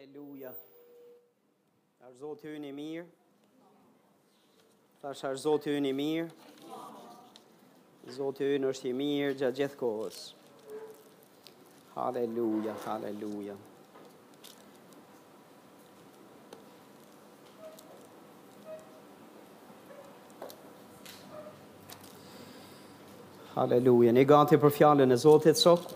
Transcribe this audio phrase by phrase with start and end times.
[0.00, 0.50] Aleluja.
[2.00, 3.04] Ka Zoti ynë i mirë.
[5.02, 6.28] Tash ar Zoti ynë i mirë.
[8.16, 10.20] Zoti ynë është i mirë gjatë gjithë kohës.
[12.06, 13.56] Aleluja, aleluja.
[23.60, 24.16] Aleluja.
[24.16, 25.92] Ne gati për fjalën e Zotit sot.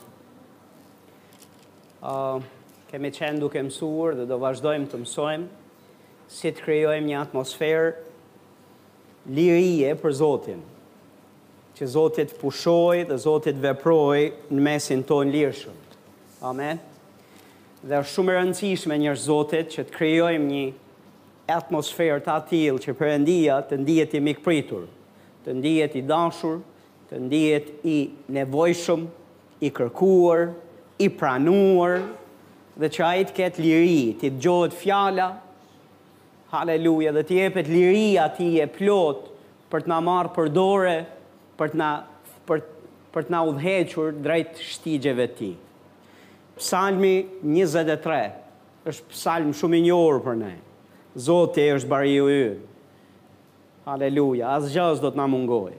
[2.02, 2.52] Ah uh,
[2.94, 7.88] kemi qenë duke mësuar dhe do vazhdojmë të mësojmë si të krijojmë një atmosferë
[9.36, 10.60] lirie për Zotin.
[11.74, 15.74] Që Zotit pushoj dhe Zotit veproj në mesin ton lirëshëm.
[16.46, 16.78] Amen.
[17.84, 23.58] Dhe është shumë rëndësishme njërë Zotit që të krijojmë një atmosferë të atilë që përëndia
[23.72, 24.86] të ndijet i mikpritur,
[25.44, 26.60] të ndijet i dashur,
[27.10, 27.66] të ndijet
[27.96, 29.02] i nevojshëm,
[29.66, 30.52] i kërkuar,
[31.04, 32.00] i pranuar,
[32.82, 35.28] dhe që ajtë ketë liri, ti të gjohet fjala,
[36.54, 39.28] haleluja, dhe ti epet liri ati e plot
[39.70, 40.96] për të na marë për dore,
[41.60, 41.90] për të na,
[42.50, 42.64] për,
[43.14, 45.52] për të na udhequr drejt shtigjeve ti.
[46.58, 48.30] Psalmi 23,
[48.86, 50.52] është psalm shumë i njohur për ne.
[51.14, 52.70] Zoti është bariu i ynë.
[53.84, 55.74] Haleluja, asë gjës do të na mungoj.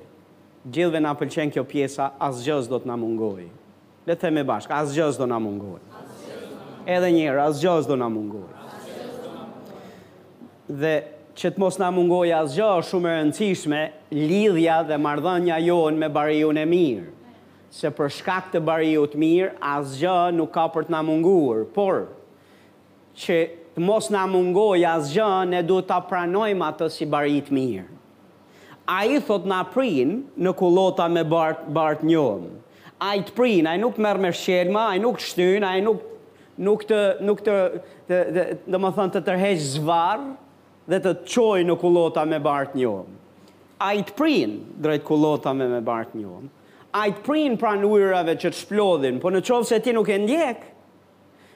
[0.66, 3.47] Gjithve na pëlqen kjo pjesa, asë gjës do të na mungoj.
[4.05, 5.79] Le të me bashkë, asë gjës do na mungoj
[6.94, 8.52] edhe një herë, është do na mungoj.
[10.81, 10.94] Dhe
[11.38, 13.81] që të mos na mungoj asgjë shumë e rëndësishme,
[14.17, 17.08] lidhja dhe marrëdhënia jonë me bariun e mirë.
[17.75, 22.03] Se për shkak të bariut mirë, asgjë nuk ka për të na munguar, por
[23.19, 23.39] që
[23.75, 27.89] të mos na mungoj asgjë, ne duhet ta pranojmë atë si bari i mirë.
[28.86, 32.52] A i thot në aprin në kulota me bartë bart njëmë.
[33.02, 35.73] A i të prin, a i nuk mërë me shelma, a i nuk shtyn, a
[35.78, 36.03] i nuk
[36.61, 37.55] nuk të, nuk të,
[38.09, 38.19] të,
[38.63, 40.29] të, më thënë të tërhesh zvarë
[40.91, 43.19] dhe të qoj në kulota me bartë një omë.
[43.85, 46.53] A i të prinë drejt kulota me me bartë një omë.
[46.95, 49.91] A i të prinë pra në ujrave që të shplodhin, po në qovë se ti
[49.97, 50.69] nuk e ndjekë,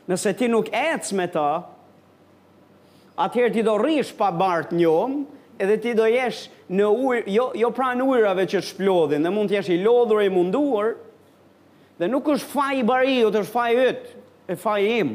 [0.10, 1.48] nëse ti nuk cë me ta,
[3.24, 5.20] atëherë ti do rishë pa bartë një omë,
[5.60, 9.32] edhe ti do jesh në ujë, jo, jo pra në ujrave që të shplodhin, dhe
[9.36, 10.96] mund të jesh i lodhur e munduar,
[12.00, 14.14] dhe nuk është faj i bari, o jo të është faj ytë,
[14.50, 15.12] e faje im.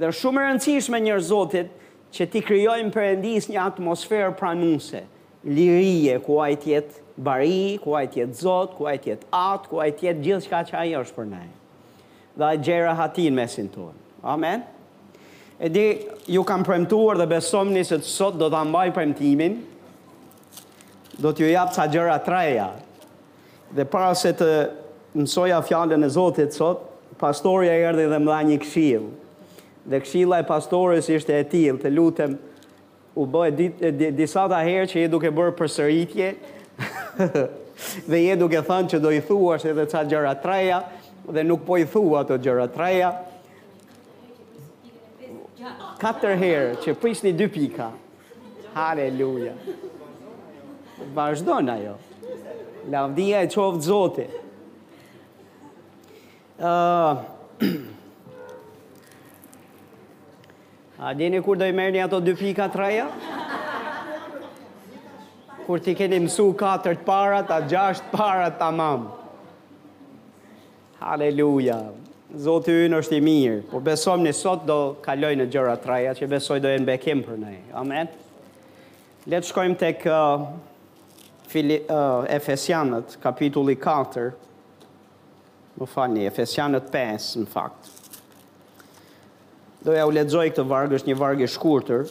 [0.00, 1.68] Dhe shumë rëndësishme njërë zotit
[2.16, 5.02] që ti kryojnë për endis një atmosferë pranuse,
[5.46, 9.28] lirije, ku a i tjetë bari, ku a i tjetë zot, ku a i tjetë
[9.36, 11.54] atë, ku a i tjetë gjithë shka që a i është për nejë.
[12.36, 13.90] Dhe a i gjera hatin mesin të
[14.26, 14.64] Amen.
[15.62, 15.82] E di,
[16.34, 19.60] ju kam premtuar dhe besom një se të sot do të ambaj premtimin,
[21.22, 22.70] do të ju japë sa gjera treja.
[23.72, 24.50] Dhe para se të
[25.16, 26.82] nësoja fjallën e zotit sot,
[27.16, 29.06] pastori e erdi dhe më dha një këshil.
[29.88, 32.36] Dhe këshila e pastores ishte e tilë, të lutem,
[33.16, 33.72] u bëhe
[34.16, 36.28] disa herë që je duke bërë për sëritje,
[38.10, 40.82] dhe je duke thënë që do i thua se edhe ca gjëra treja,
[41.32, 43.14] dhe nuk po i thua të gjëra treja.
[45.96, 47.88] Katër herë që prisni dy pika.
[48.76, 49.54] Haleluja.
[51.16, 51.94] Vazhdojnë ajo.
[52.92, 54.42] Lavdia e qovë të zotit.
[56.56, 57.26] A
[61.14, 63.08] dini kur do i merë një ato dy pika të reja?
[65.66, 69.04] Kur ti keni mësu 4 parat, a 6 parat të mam.
[71.02, 71.76] Haleluja.
[72.32, 75.92] Zotë ju në është i mirë, por besom një sot do kaloj në gjëra të
[75.92, 77.60] reja, që besoj do e në bekim për nejë.
[77.82, 78.08] Amen.
[79.28, 80.48] Letë shkojmë tek uh,
[81.52, 83.76] fili, uh, Efesianët, kapitulli 4.
[83.76, 84.44] Kapitulli 4
[85.76, 87.90] më falni, Efesianët 5, në fakt.
[89.84, 92.06] Doja u ledzoj këtë vargë, është një vargë shkurëtër.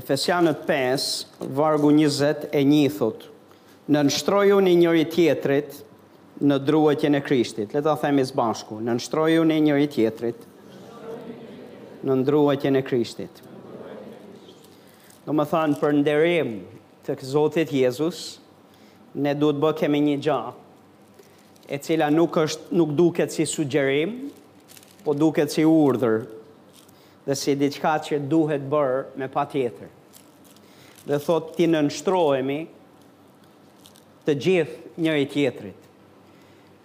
[0.00, 3.28] Efesianët 5, e një thot,
[3.90, 5.80] në nështroju një njëri tjetrit
[6.46, 7.74] në druetjen e krishtit.
[7.76, 10.48] Leta themi së bashku, në nështroju një njëri tjetrit
[12.06, 13.42] në druetjen e krishtit.
[13.44, 13.49] Në
[15.30, 16.48] do më thanë për nderim
[17.06, 18.20] të këzotit Jezus,
[19.22, 20.38] ne duhet bë kemi një gja,
[21.70, 24.16] e cila nuk, është, nuk duket si sugjerim,
[25.06, 26.24] po duket si urdhër,
[27.28, 29.92] dhe si diçka që duhet bërë me pa tjetër.
[31.06, 32.58] Dhe thot ti nështrojemi
[34.26, 35.86] të gjithë njëri tjetërit.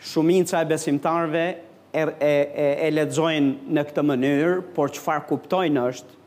[0.05, 1.57] Shumica e besimtarve e,
[1.99, 6.19] er, e, e, e ledzojnë në këtë mënyrë, por që farë kuptojnë është,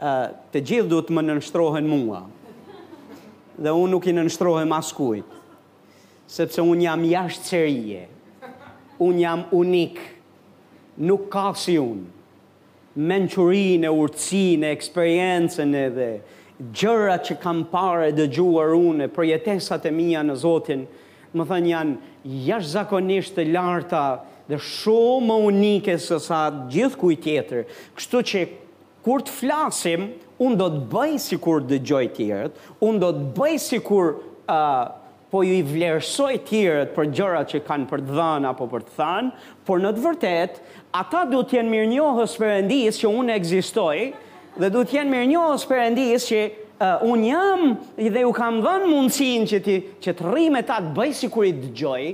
[0.00, 2.22] të gjithë duhet të më nënshtrohen mua.
[3.60, 5.36] Dhe unë nuk i nënshtrohem askujt.
[6.30, 8.06] Sepse unë jam jashtë serije.
[9.02, 9.98] Unë jam unik.
[11.08, 12.06] Nuk ka si unë.
[13.10, 16.08] Menqurin e urcin e eksperiencen e dhe
[16.76, 20.82] gjëra që kam pare dhe gjuar unë, përjetesat e mija në Zotin,
[21.36, 24.02] më thënë janë jashtë zakonisht të larta
[24.50, 26.40] dhe shumë më unike se sa
[26.72, 27.62] gjithë kuj tjetër.
[27.96, 28.42] Kështu që
[29.04, 30.08] kur të flasim,
[30.44, 34.90] unë do të bëj si kur gjoj tjërët, unë do të bëj si kur uh,
[35.30, 38.96] po ju i vlerësoj tjërët për gjërat që kanë për të dhënë apo për të
[38.98, 39.36] thënë,
[39.68, 40.58] por në të vërtet,
[41.00, 44.00] ata du të jenë mirë njohës përëndis që unë egzistoj,
[44.60, 47.64] dhe du të jenë mirë njohës përëndis që uh, unë jam
[48.16, 51.46] dhe ju kam dhënë mundësin që, ti, që të rrime ta të bëj si kur
[51.48, 52.04] i dëgjoj,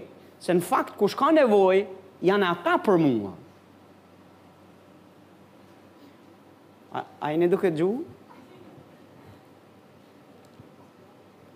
[0.44, 1.82] se në fakt kush ka nevoj,
[2.30, 3.34] janë ata për mua.
[7.20, 7.90] A i në duke gju?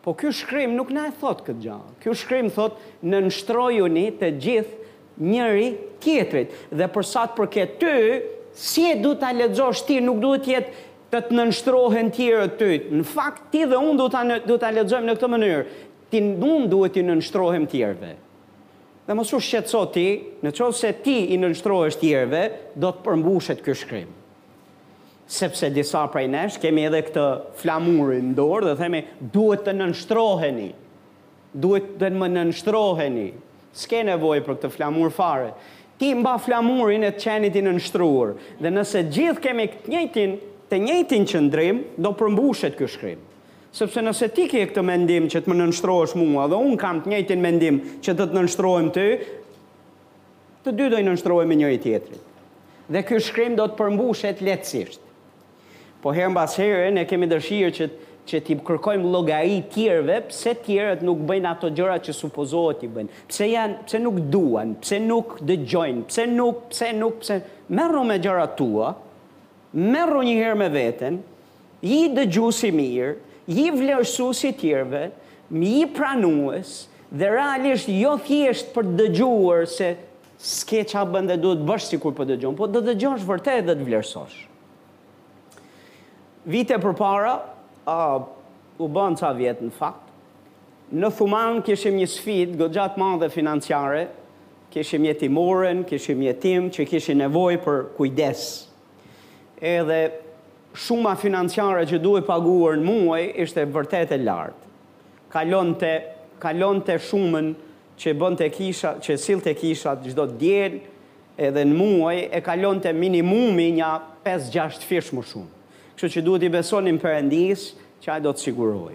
[0.04, 1.94] Po kjo shkrim nuk na e thot këtë gjahë.
[2.02, 5.66] Kjo shkrim thot në nështroju një të gjithë njëri
[6.00, 6.54] tjetrit.
[6.72, 7.96] Dhe përsat përket ty,
[8.56, 12.72] si e du të aledzosh ti, nuk duhet jetë të të nështrohen tjere ty.
[12.96, 15.68] Në fakt, ti dhe unë du të aledzojmë në këtë mënyrë.
[16.12, 18.14] Ti unë duhet të nështrohem tjerve.
[19.06, 20.06] Dhe mësu shqetëso ti,
[20.44, 22.44] në qovë se ti i nështrohesh tjerve,
[22.78, 24.16] do të përmbushet kjo shkrim
[25.30, 27.24] sepse disa prej nesh kemi edhe këtë
[27.60, 29.00] flamurin në dorë dhe themi
[29.30, 30.70] duhet të nënshtroheni.
[31.62, 33.28] Duhet të më nënshtroheni.
[33.70, 35.52] S'ke nevojë për këtë flamur fare.
[36.00, 38.32] Ti mba flamurin e të qenit i nënshtruar.
[38.58, 40.32] Dhe nëse gjithë kemi këtë njëtin,
[40.70, 43.20] të njëtin qëndrim, do përmbushet kjo shkrim.
[43.74, 47.12] Sepse nëse ti ke këtë mendim që të më nënshtrohesh mua dhe unë kam të
[47.12, 49.06] njëtin mendim që të të nënshtrohem ty,
[50.66, 52.24] të dy do të me njëri tjetrit.
[52.90, 55.00] Dhe ky shkrim do të përmbushet letësisht.
[56.00, 57.86] Po herën pas here ne kemi dëshirë që
[58.30, 62.78] që ti kërkojmë llogari të tjerëve, pse të tjerët nuk bëjnë ato gjëra që supozohet
[62.82, 63.14] të bëjnë?
[63.30, 67.38] Pse janë, pse nuk duan, pse nuk dëgjojnë, pse nuk, pse nuk, pse
[67.78, 68.92] merru me gjërat tua,
[69.74, 71.16] merrën një herë me veten,
[71.82, 73.16] i dëgjusi mirë,
[73.50, 75.02] i vlerësuesi të tjerëve,
[75.58, 76.76] mi pranues
[77.10, 79.90] dhe realisht jo thjesht për të dëgjuar se
[80.52, 83.66] s'ke qa bënde duhet bësh si kur për po dëgjon, po dhe dëgjon shë vërtet
[83.72, 84.38] dhe të vlerësosh
[86.48, 87.34] vite për para,
[88.80, 90.06] u bënë ca vjetë në fakt,
[90.90, 94.06] në thuman këshim një sfit, gëtë gjatë madhe financiare,
[94.72, 98.44] këshim jetimoren, këshim jetim, që këshim nevoj për kujdes.
[99.60, 100.00] Edhe
[100.72, 104.72] shuma financiare që duhe paguar në muaj, ishte vërtet e lartë.
[105.30, 105.92] Kalon të,
[106.42, 107.52] kalon të shumën
[108.00, 110.26] që bën të kisha, që sil të kisha të gjdo
[111.40, 113.90] edhe në muaj, e kalon të minimumi një
[114.24, 115.50] 5-6 fish më shumë.
[116.00, 117.62] Kështu që duhet i besonin përëndis
[118.00, 118.94] që ai do të siguroj.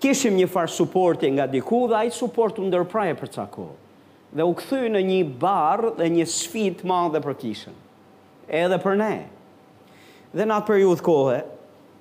[0.00, 3.74] Kishim një farë supporti nga diku dhe ai support të ndërpraje për ca kohë.
[4.38, 7.76] Dhe u këthy në një barë dhe një sfit të madhe për kishën.
[8.62, 9.10] Edhe për ne.
[10.32, 11.42] Dhe në atë periud kohë,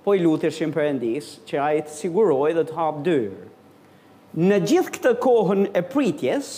[0.07, 3.51] po i lutëshim përëndis që ai të siguroj dhe të hapë dyrë.
[4.47, 6.53] Në gjithë këtë kohën e pritjes,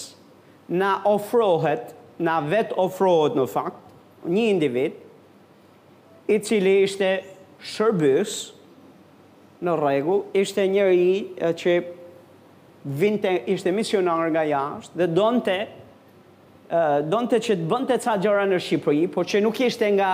[0.82, 1.96] na ofrohet,
[2.30, 3.82] na vet ofrohet në fakt,
[4.30, 5.06] një individ,
[6.30, 7.10] i cili ishte
[7.66, 8.34] shërbys
[9.66, 11.14] në regu, ishte njëri
[11.60, 11.74] që
[13.02, 15.56] vinte, ishte misionar nga jashtë dhe donte,
[17.12, 20.12] donte që të bënte ca gjëra në Shqipëri, por që nuk ishte nga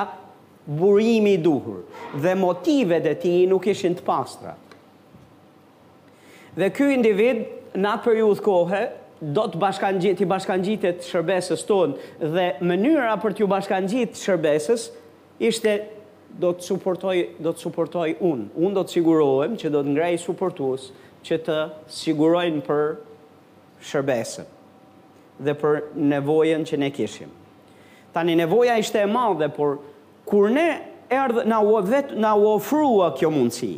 [0.66, 1.84] burimi duhur
[2.24, 4.56] dhe motive dhe ti nuk ishin të pastra.
[6.56, 7.44] Dhe ky individ
[7.76, 8.82] në atë periudhë kohë
[9.36, 14.88] do të bashkangjit i bashkangjitet shërbesës tonë dhe mënyra për t'ju bashkangjit shërbesës
[15.50, 15.76] ishte
[16.40, 18.46] do të suportoj do të suportoj un.
[18.58, 20.90] Un do të sigurohem që do të ngrej suportues
[21.26, 21.58] që të
[22.02, 22.86] sigurojnë për
[23.90, 24.52] shërbesën
[25.46, 27.32] dhe për nevojën që ne kishim.
[28.16, 29.78] Tani nevoja ishte e madhe, por
[30.30, 30.68] kur ne
[31.12, 33.74] erdhë na u vet na u ofrua kjo mundësi.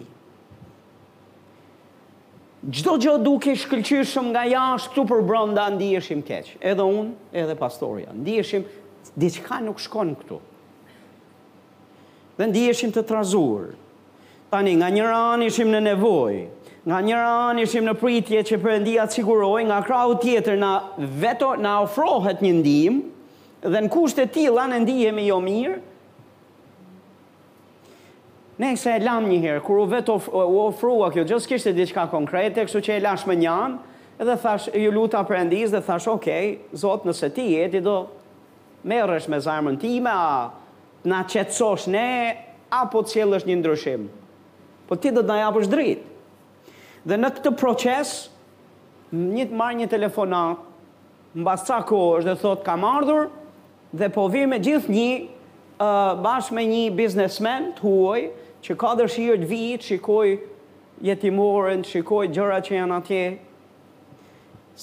[2.67, 6.55] Çdo gjë duke shkëlqyeshëm nga jashtë këtu për brenda ndiheshim keq.
[6.61, 8.65] Edhe un, edhe pastoria, ndiheshim
[9.15, 10.39] diçka nuk shkon këtu
[12.37, 13.71] dhe ndiheshim të trazuar.
[14.53, 16.35] Tani, nga një ranë ishim në nevoj,
[16.87, 20.73] nga një ranë ishim në pritje që përëndia të siguroj, nga krau tjetër na,
[21.19, 23.01] veto, na ofrohet një ndim,
[23.65, 25.81] dhe në e tila në ndihemi jo mirë,
[28.57, 31.69] Ne se e lam një herë, kur u vetë of, u ofrua kjo, gjithë s'kishtë
[31.69, 33.75] e diqka konkrete, kështu që e lash më njanë,
[34.23, 37.93] edhe thash, ju luta për endiz, dhe thash, okej, okay, zotë, nëse ti jeti do
[38.89, 40.49] merësh me zarmën time, a
[41.07, 42.05] na qetësosh ne,
[42.81, 44.03] apo të cilë është një ndryshim.
[44.87, 46.15] Po ti do të na japësh dritë.
[47.07, 48.13] Dhe në këtë proces,
[49.37, 50.63] një të një telefonat,
[51.37, 53.29] në basë kohë është dhe thotë kam ardhur,
[53.99, 58.23] dhe po vi me gjithë një, uh, bashkë me një biznesmen të huaj,
[58.65, 60.31] që ka dërshirë të vitë, shikoj
[61.07, 63.21] jetimorën, shikoj gjëra që janë atje,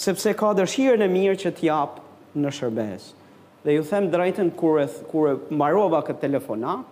[0.05, 3.13] sepse ka dërshirë në mirë që t'japë në shërbesë
[3.65, 6.85] dhe ju them drejtën kur marova kur mbarova këtë telefonat,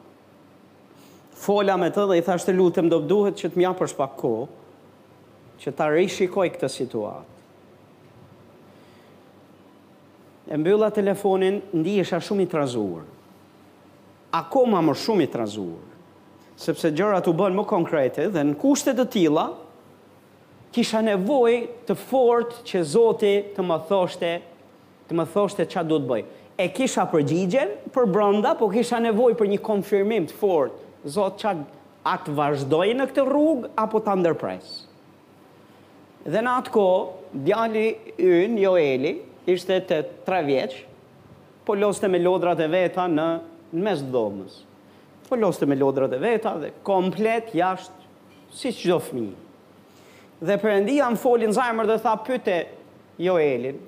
[1.42, 4.14] fola me të dhe i thashtë të lutëm do pëduhet që të mja përshpa pak
[4.20, 4.30] ko,
[5.60, 7.30] që ta rishikoj këtë situatë.
[10.52, 13.04] E mbylla telefonin, ndi isha shumë i trazur.
[14.34, 15.80] Ako ma më shumë i trazur.
[16.60, 19.46] Sepse gjëra të bënë më konkrete dhe në kushtet të tila,
[20.72, 24.32] kisha nevoj të fort që zoti të më thoshte,
[25.08, 29.34] të më thoshte qa duhet të bëjë e kisha përgjigjen për brënda, po kisha nevoj
[29.38, 31.52] për një konfirmim të fort, zotë që
[32.12, 34.72] atë vazhdoj në këtë rrugë, apo të ndërpres.
[36.28, 36.84] Dhe në atë ko,
[37.48, 37.86] djali
[38.22, 39.14] yn, Joeli,
[39.50, 40.76] ishte të tre vjeq,
[41.66, 43.26] po loste me lodrat e veta në,
[43.78, 44.60] mes dhomës.
[45.28, 48.12] Po loste me lodrat e veta dhe komplet jashtë
[48.52, 49.28] si që do fmi.
[50.42, 52.56] Dhe përëndia më folin zajmër dhe tha pyte
[53.22, 53.78] Joelin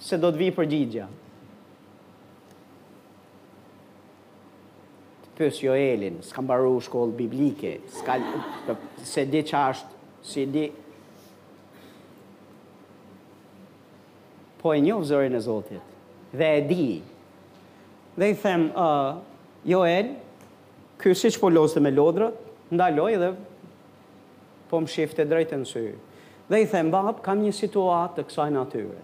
[0.00, 1.08] se do të vi përgjigja.
[5.38, 8.16] pës Joelin, s'kam baru shkollë biblike, s'ka,
[9.06, 10.64] se di që ashtë, si di,
[14.58, 15.94] po e një vëzërin e Zotit,
[16.34, 16.88] dhe e di,
[18.18, 19.14] dhe i them, uh,
[19.68, 20.10] Joel,
[21.00, 22.42] kjo që po lozë me lodrët,
[22.74, 23.30] ndaloj dhe
[24.68, 25.94] po më shifte drejtë në syrë.
[26.50, 28.98] Dhe i them, bab, kam një situatë të kësaj natyre.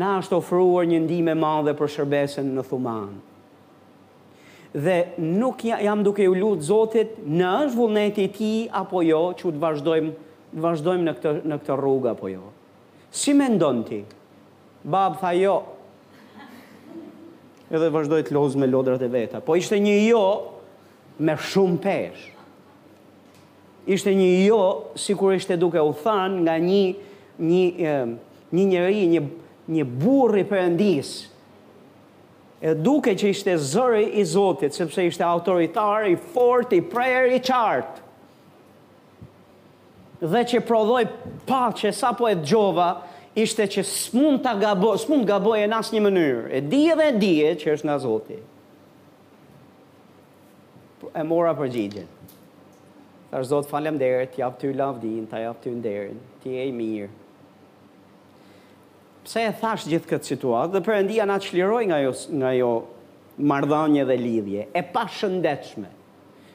[0.00, 3.24] Na është ofruar një ndime madhe për shërbesen në thumanë
[4.74, 9.62] dhe nuk jam duke u lutë Zotit në është vullneti ti apo jo që të
[9.62, 10.12] vazhdojmë,
[10.60, 12.50] vazhdojmë në, këtë, në këtë rrugë apo jo.
[13.08, 14.00] Si me ndonë ti?
[14.84, 15.54] Babë tha jo.
[17.68, 19.40] Edhe vazhdoj të lozë me lodrat e veta.
[19.44, 20.26] Po ishte një jo
[21.18, 22.26] me shumë pesh.
[23.88, 24.62] Ishte një jo
[25.00, 26.84] si kur ishte duke u thanë nga një,
[27.40, 27.92] një,
[28.52, 29.22] një njëri, një,
[29.72, 31.36] një burri përëndisë
[32.58, 37.38] E duke që ishte zëri i Zotit, sepse ishte autoritar, i fort, i prayer, i
[37.38, 38.00] chart.
[40.18, 41.04] Dhe që prodhoi
[41.46, 42.88] paqe sa po e gjova,
[43.38, 46.46] ishte që s'mund ta gaboj, s'mund gaboj në asnjë mënyrë.
[46.58, 48.40] E di dhe e di që është nga Zoti.
[51.14, 52.08] E mora për gjithë.
[53.30, 56.18] Ta zot falem derit, jap ty lavdin, ta jap ty nderin.
[56.42, 57.17] Ti e i mirë
[59.28, 62.70] pse e thash gjithë këtë situatë dhe përëndia na qliroj nga jo, nga jo
[63.50, 65.90] mardhanje dhe lidhje, e pa shëndechme.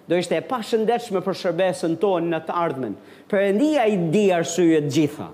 [0.10, 2.98] Do ishte e pa shëndechme për shërbesën tonë në të ardhmen.
[3.32, 5.30] Përëndia i di arsyet gjitha.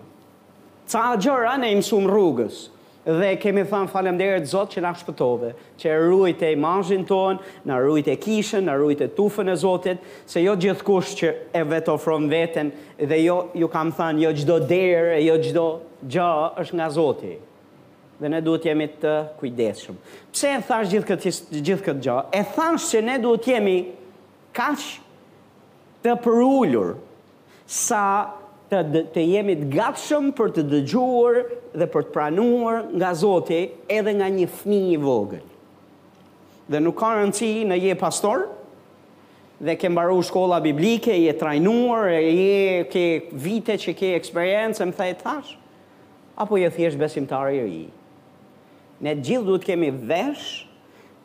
[0.90, 2.66] Ca gjëra ne imësum rrugës,
[3.08, 8.16] dhe kemi thënë faleminderit Zot që na shpëtove, që e ruajte imazhin ton, na e
[8.16, 13.18] kishën, na e tufën e Zotit, se jo gjithkusht që e vet ofron veten dhe
[13.24, 17.38] jo ju kam thënë jo çdo derë, jo çdo gjë është nga Zoti.
[18.20, 19.96] Dhe ne duhet jemi të kujdesshëm.
[20.34, 21.32] Pse e thash gjithë këtë
[21.64, 22.18] gjithë këtë gjë?
[22.36, 23.78] E thash se ne duhet jemi
[24.56, 24.84] kaq
[26.04, 26.98] të përullur
[27.68, 28.04] sa
[28.70, 31.40] të, të jemi të gatshëm për të dëgjuar
[31.78, 33.62] dhe për të pranuar nga Zoti
[33.94, 35.44] edhe nga një fëmijë i vogël.
[36.70, 38.48] Dhe nuk ka rëndësi në je pastor
[39.60, 43.04] dhe ke mbaru shkolla biblike, je trajnuar, je ke
[43.36, 45.56] vite që ke eksperiencë, më thajtë thash,
[46.40, 47.82] apo je thjesht besimtari i ri.
[49.04, 50.64] Ne gjithë duhet kemi vesh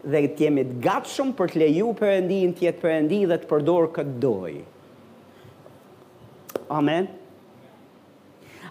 [0.04, 3.92] dhe të jemi të gatshëm për të leju Perëndin të jetë Perëndi dhe të përdorë
[4.00, 4.62] këtë dojë.
[6.74, 7.06] Amen.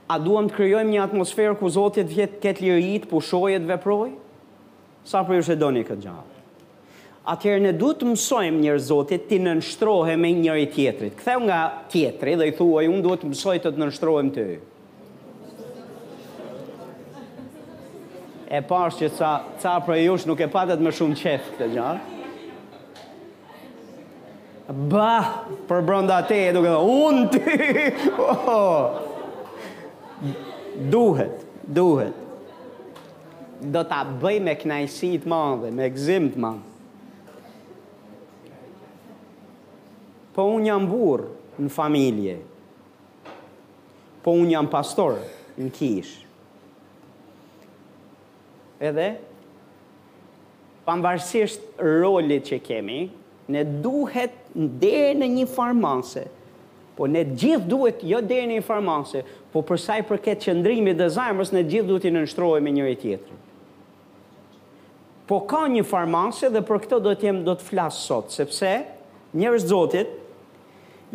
[0.03, 4.09] A duham të kryojmë një atmosferë ku Zotit vjet ketë lirit, pushojit, veproj?
[5.07, 6.29] Sa për po jështë e doni këtë gjallë?
[7.33, 11.15] Atëherë ne du të mësojmë njërë Zotit të nënështrohe me njëri tjetrit.
[11.21, 11.59] Këtheu nga
[11.93, 14.63] tjetri dhe i thuaj, unë duhet të mësoj të të nënështrohem të ju.
[18.53, 19.29] E parë që ca,
[19.63, 22.09] ca për jështë nuk e patet më shumë qetë këtë gjallë.
[24.91, 25.09] Ba,
[25.71, 27.87] për brënda te, duke dhe, unë ty,
[28.23, 29.12] oh,
[30.75, 31.33] duhet,
[31.67, 32.13] duhet.
[33.63, 36.71] Do ta bëj me kënaqësi të madhe, me gëzim të madh.
[40.35, 41.23] Po un jam burr
[41.61, 42.33] në familje.
[44.25, 45.19] Po un jam pastor
[45.61, 46.19] në kishë.
[48.83, 49.07] Edhe
[50.87, 52.99] pavarësisht rolit që kemi,
[53.53, 56.25] ne duhet deri në një farmase.
[56.97, 59.21] Po ne gjithë duhet jo deri në një farmase,
[59.53, 62.11] po për i përket qëndrimit dhe zemrës, ne gjithë duhet i
[62.65, 63.41] me njëri tjetrit.
[65.29, 68.71] Po ka një farmase dhe për këtë do të jem do të flas sot, sepse
[69.37, 70.09] njerëz Zotit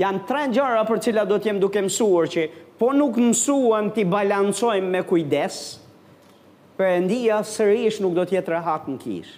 [0.00, 2.46] janë tre gjëra për cilat do të jem duke mësuar që
[2.78, 5.58] po nuk mësuam ti balancojmë me kujdes,
[6.78, 9.30] Perëndia sërish nuk do të jetë rehat në kish.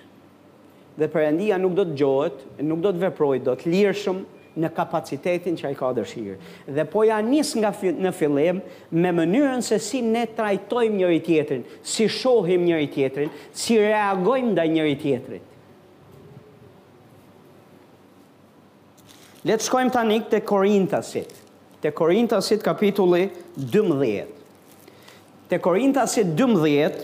[1.00, 2.36] Dhe Perëndia nuk do t'gjohet,
[2.68, 4.18] nuk do të veprojë, do të lirshëm
[4.60, 6.36] në kapacitetin që ai ka dëshirë.
[6.76, 8.60] Dhe po ja nis nga në fillim
[9.00, 14.68] me mënyrën se si ne trajtojmë njëri tjetrin, si shohim njëri tjetrin, si reagojmë ndaj
[14.74, 15.46] njëri tjetrit.
[19.48, 21.30] Letë shkojmë tani të Korintasit.
[21.80, 24.28] Të Korintasit kapitulli 12.
[25.48, 27.00] Të Korintasit 12,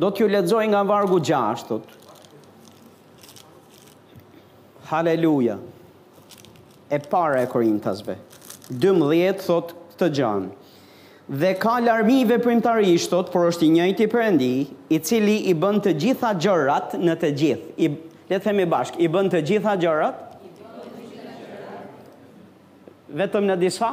[0.00, 1.90] do t'ju ledzoj nga vargu 6, thot.
[4.88, 4.94] Haleluja.
[4.94, 5.62] Haleluja
[6.90, 8.16] e para e Korintasve.
[8.70, 10.46] 12 thot këtë gjën.
[11.40, 14.52] Dhe ka larmi veprimtarisht thot, por është i njëjti Perëndi,
[14.92, 17.70] i cili i bën të gjitha gjërat në të gjithë.
[17.76, 20.20] I le të themi bashkë, i bën të gjitha gjërat.
[23.14, 23.92] Vetëm në disa?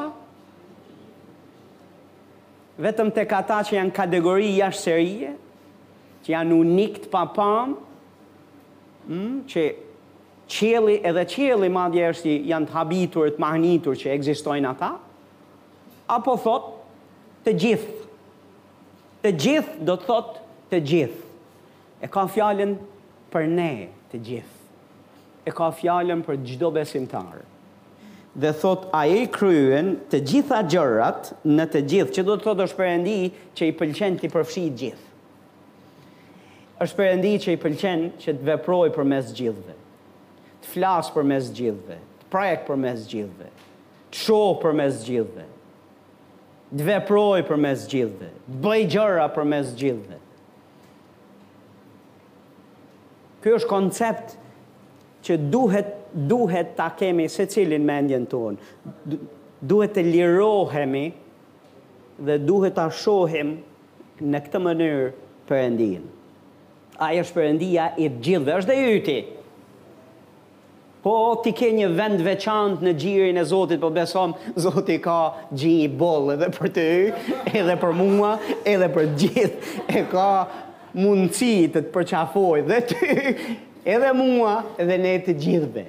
[2.81, 5.33] Vetëm të kata që janë kategori jashtë serije?
[6.25, 7.75] Që janë unikt pa pan?
[9.11, 9.67] Mm, që
[10.51, 14.89] qieli edhe qieli madje është i janë të habitur të mahnitur që ekzistojnë ata
[16.11, 16.65] apo thot
[17.45, 18.09] të gjithë
[19.23, 20.33] të gjithë do të thot
[20.73, 21.37] të gjithë
[22.03, 22.75] e ka fjalën
[23.31, 23.69] për ne
[24.11, 27.39] të gjithë e ka fjalën për çdo besimtar
[28.43, 32.65] dhe thot a e kryen të gjitha gjërat në të gjithë që do të thot
[32.67, 33.17] është perëndi
[33.55, 35.07] që i pëlqen ti përfshi të gjithë
[36.83, 39.77] është perëndi që i pëlqen që të për përmes gjithëve
[40.63, 43.47] të flasë për mes gjithve, të prajek për mes gjithve,
[44.11, 45.45] të shohë për mes gjithve,
[46.71, 50.19] të veproj për mes gjithve, të bëj gjëra për mes gjithve.
[53.41, 54.35] Ky është koncept
[55.25, 59.19] që duhet duhet ta kemi se cilin mendjen tonë.
[59.63, 61.03] Duhet të lirohemi
[62.27, 63.55] dhe duhet ta shohim
[64.29, 65.05] në këtë mënyrë
[65.51, 66.03] Perëndin.
[67.03, 69.15] Ai është Perëndia i gjithve, është dhe yti.
[71.01, 75.71] Po ti ke një vend veçant në gjirin e Zotit, po besom Zoti ka gji
[75.87, 75.87] i
[76.29, 76.83] edhe për ty,
[77.57, 78.35] edhe për mua,
[78.69, 79.81] edhe për gjithë.
[79.97, 80.27] E ka
[80.93, 83.33] mundësi të të përqafoj dhe ty,
[83.95, 85.87] edhe mua, edhe ne të gjithëve.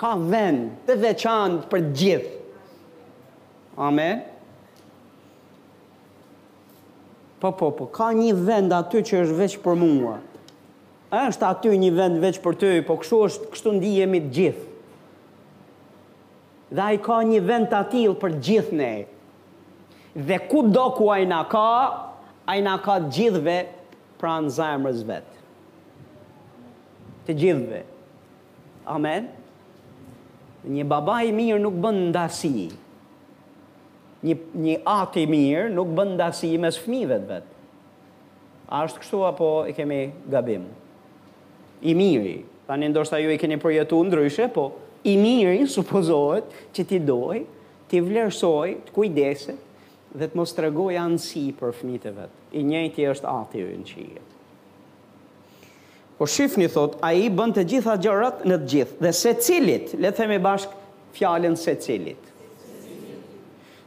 [0.00, 2.36] Ka vend të veçant për gjithë.
[3.90, 4.24] Amen.
[7.44, 10.14] Po, po, po, ka një vend aty që është veç për mua.
[10.16, 10.28] Amen
[11.12, 14.64] është aty një vend veç për ty, po kështu është kështu ndihemi të gjithë.
[16.72, 18.92] Dhe ai ka një vend të tillë për gjithë ne.
[20.28, 21.66] Dhe ku do ku ai na ka,
[22.48, 23.58] ai na ka të gjithëve
[24.20, 25.28] pranë zemrës vet.
[27.28, 27.82] Të gjithëve.
[28.96, 29.28] Amen.
[30.64, 32.70] Një baba i mirë nuk bën ndasi.
[34.24, 37.52] Një një atë i mirë nuk bën ndasi mes fëmijëve vet.
[38.72, 40.64] A është kështu apo i kemi gabim?
[40.64, 40.78] Amen
[41.82, 42.42] i miri.
[42.66, 44.68] tani në ndoshta ju i keni përjetu ndryshe, po
[45.10, 47.40] i miri supozohet që ti doj,
[47.90, 49.64] ti vlerësoj, të kujdeset,
[50.14, 52.38] dhe të mos të regoj anësi për fmitë vetë.
[52.58, 54.22] I njëti është ati që në qijë.
[56.18, 59.92] Po shifni thot, a i bënd të gjitha gjërat në të gjithë, dhe se cilit,
[59.98, 60.76] le themi bashk
[61.18, 62.28] fjallin se cilit,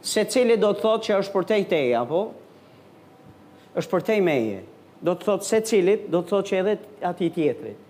[0.06, 2.20] Se cilit do të thot që është për te i teja, po?
[3.74, 4.60] është për te i meje.
[5.02, 6.74] Do të thot se cilit, do të thot që edhe
[7.08, 7.82] ati tjetrit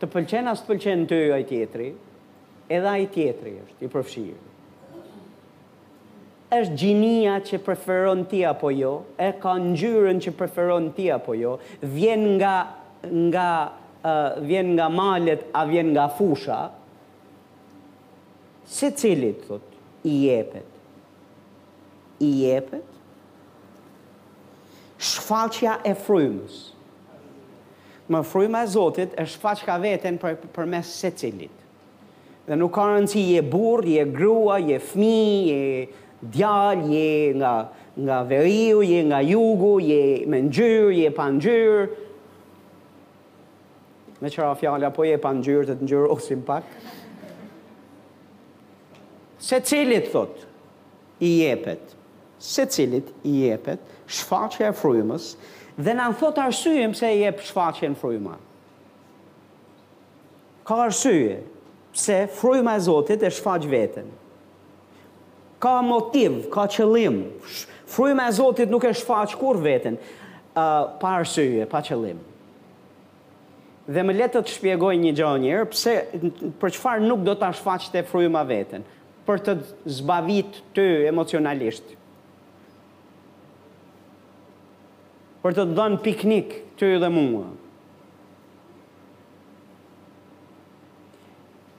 [0.00, 1.86] të pëlqen as të pëlqen ty ai tjetri,
[2.68, 4.42] edhe ai tjetri është i përfshirë.
[6.56, 11.56] Është gjinia që preferon ti apo jo, e ka ngjyrën që preferon ti apo jo,
[11.82, 12.54] vjen nga
[13.06, 13.48] nga
[14.02, 16.60] uh, vjen nga malet, a vjen nga fusha.
[18.66, 19.62] se cilit, thot,
[20.04, 20.66] i jepet.
[22.18, 22.86] I jepet.
[24.98, 26.56] Shfalqja e frymës
[28.08, 31.54] më fryma e Zotit e shfaq ka veten për, për mes se cilit.
[32.46, 37.54] Dhe nuk ka rëndësi je burr, je grua, je fmi, je djal, je nga,
[37.98, 42.04] nga veriu, je nga jugu, je me je pa njërë.
[44.20, 46.16] Me qëra fjalla, po je pa të të njërë o
[46.46, 46.62] pak.
[49.38, 50.46] Se cilit, thot,
[51.20, 51.82] i jepet,
[52.38, 55.34] se cilit i jepet, shfaq e frymës,
[55.78, 58.38] dhe në në thot arsyem se je pëshfaqen fryma.
[60.66, 61.42] Ka arsye
[61.96, 64.08] se fryma e Zotit e shfaq vetën.
[65.62, 67.20] Ka motiv, ka qëllim.
[67.88, 70.00] Fryma e Zotit nuk e shfaq kur vetën,
[70.56, 72.18] uh, pa arsye, pa qëllim.
[73.86, 75.94] Dhe më letë të shpjegoj një gjo njërë, pse,
[76.58, 78.82] për qëfar nuk do të shfaq të fryma vetën,
[79.28, 79.54] për të
[80.00, 81.94] zbavit të emocionalisht,
[85.46, 87.44] për të dhënë piknik të ju dhe mua.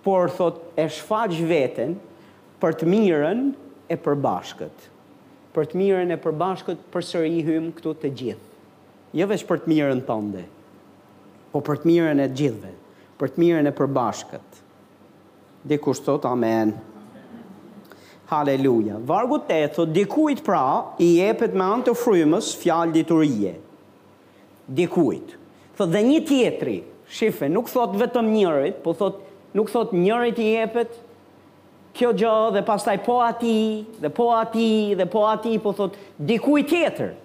[0.05, 1.97] Por, thot, e shfaq veten
[2.63, 3.41] për të mirën
[3.91, 4.85] e përbashkët.
[5.55, 8.45] Për të mirën e përbashkët për sëri i hymë këtu të gjithë.
[9.19, 10.45] Jo vesh për të mirën të ndë,
[11.51, 12.71] po për të mirën e gjithëve,
[13.19, 14.61] për të mirën e përbashkët.
[15.67, 16.71] Dhe kushtot, Amen.
[18.29, 18.97] Haleluja.
[19.05, 23.53] Vargu e thot dikujt pra i jepet me anë të frymës fjalë diturie.
[24.67, 25.37] Dikujt.
[25.77, 29.21] Thot dhe një tjetri, shife, nuk thot vetëm njërit, po thot
[29.55, 30.91] nuk thot njërit i jepet
[31.97, 34.67] kjo gjë dhe pastaj po ati, dhe po ati,
[34.99, 35.95] dhe po ati, po thot
[36.29, 37.15] dikujt tjetër.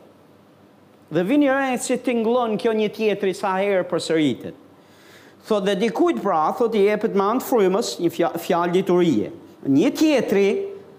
[1.12, 4.54] Dhe vini rënë si tinglon kjo një tjetri sa herë për sëritet.
[5.50, 8.14] Thot dhe dikujt pra, thot i jepet me anë të frymës një
[8.46, 9.34] fjalë diturie.
[9.62, 10.46] Një një tjetri,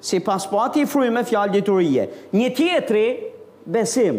[0.04, 2.06] si pas pati i frujme fjalë diturije.
[2.36, 3.06] Një tjetëri,
[3.64, 4.18] besim.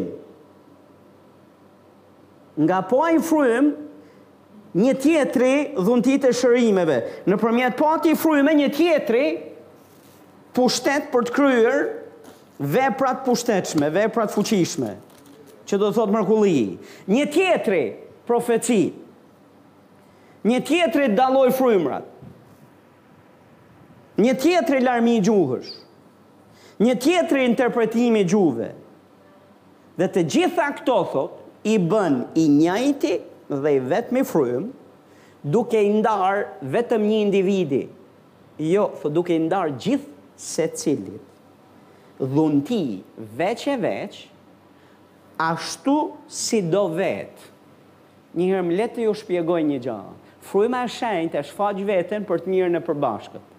[2.57, 3.75] Nga po i frujme,
[4.81, 6.97] një tjetëri dhuntit e shërimeve.
[7.29, 9.27] Në përmjet pati po i frujme, një tjetëri
[10.57, 11.77] pushtet për të kryer
[12.73, 14.95] veprat pushtetshme, veprat fuqishme,
[15.69, 16.65] që do të thotë mërkulli.
[17.13, 17.85] Një tjetëri
[18.25, 18.81] profeci,
[20.49, 22.09] një tjetëri daloj frujmrat,
[24.21, 25.71] një tjetëri larmi i gjuhësh,
[26.87, 28.69] një tjetëri interpretimi i gjuhëve,
[29.99, 33.15] dhe të gjitha këto thot, i bën i njajti
[33.49, 34.67] dhe i vetëmi frym,
[35.49, 37.81] duke i ndarë vetëm një individi,
[38.61, 41.23] jo, thë duke i ndarë gjithë se cilit,
[42.21, 42.81] dhunti
[43.39, 44.21] veç e veç,
[45.51, 45.97] ashtu
[46.29, 47.51] si do vetë.
[48.39, 50.15] Njëherë më letë ju shpjegoj një gjahë,
[50.51, 53.51] fryma e shenjtë e shfaq vetën për të mirë në përbashkët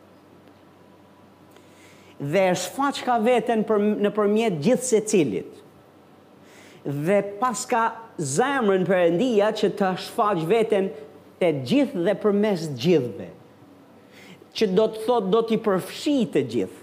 [2.20, 5.60] dhe e shfaq ka veten për, në përmjet gjithë se cilit.
[6.86, 7.84] Dhe pas ka
[8.22, 10.92] zemrën për endia që të shfaq veten
[11.42, 13.30] të gjithë dhe përmes gjithëve.
[14.56, 16.82] Që do të thot do t'i përfshi të gjithë.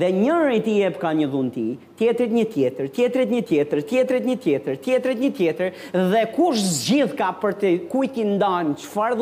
[0.00, 1.64] Dhe njëri ti jep ka një dhunti,
[2.00, 5.74] tjetërit një tjetër, tjetërit një tjetër, tjetërit një tjetër, tjetërit një tjetër,
[6.14, 9.20] dhe kush zgjidh ka për të kujt i ndan çfarë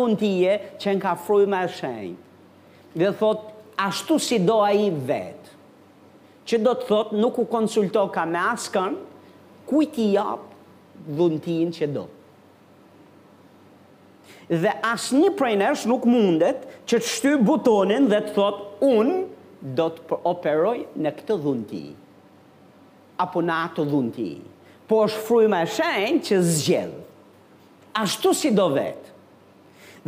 [0.52, 2.16] e që në ka frymë e shenjë.
[2.94, 5.39] Dhe thot ashtu si do ai vet
[6.50, 8.96] që do të thotë nuk u konsulto ka me askën,
[9.70, 10.48] kujt i jap
[11.16, 12.06] dhuntin që do.
[14.62, 15.54] Dhe asë një prej
[15.92, 19.18] nuk mundet që të shty butonin dhe të thotë unë
[19.78, 21.82] do të operoj në këtë dhunti.
[23.22, 24.30] Apo në atë dhunti.
[24.90, 26.98] Po është frujma e shenjë që zgjedhë.
[28.02, 29.06] Ashtu si do vetë.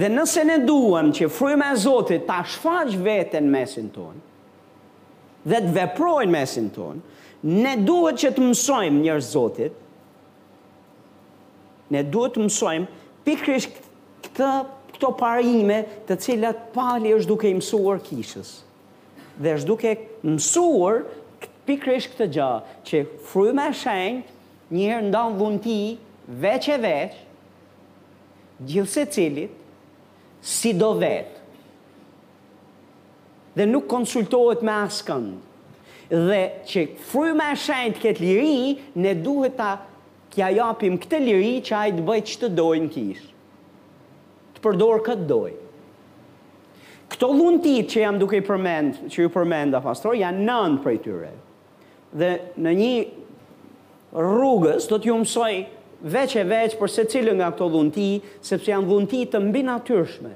[0.00, 4.22] Dhe nëse ne duam që frujme e Zotit ta shfaq veten mesin tonë,
[5.48, 7.00] dhe të veprojnë mesin ton,
[7.42, 9.78] ne duhet që të mësojmë njërë zotit,
[11.92, 14.52] ne duhet të mësojmë pikrish këtë,
[14.92, 18.52] këto parime të cilat pali është duke i mësuar kishës.
[19.42, 19.94] Dhe është duke
[20.30, 21.02] mësuar
[21.66, 22.50] pikrish këtë gja,
[22.86, 23.02] që
[23.58, 25.78] me shenjë njërë ndonë vunti
[26.40, 27.12] veq e veq,
[28.62, 29.50] gjithse cilit,
[30.42, 31.41] si do vetë,
[33.54, 35.26] dhe nuk konsultohet me askën.
[36.12, 39.70] Dhe që fryma e shenjtë këtë liri, ne duhet ta
[40.32, 43.26] kja japim këtë liri që ajtë bëjt që të dojnë kishë.
[44.56, 45.58] Të përdorë këtë dojnë.
[47.12, 51.00] Këto lundit që jam duke i përmend, që ju përmenda, pastor, janë nëndë për e
[51.06, 51.32] tyre.
[52.22, 52.30] Dhe
[52.64, 52.94] në një
[54.22, 55.52] rrugës, do t'ju mësoj
[56.12, 57.04] veç e veç për se
[57.36, 60.32] nga këto lundit, sepse janë lundit të mbi natyrshme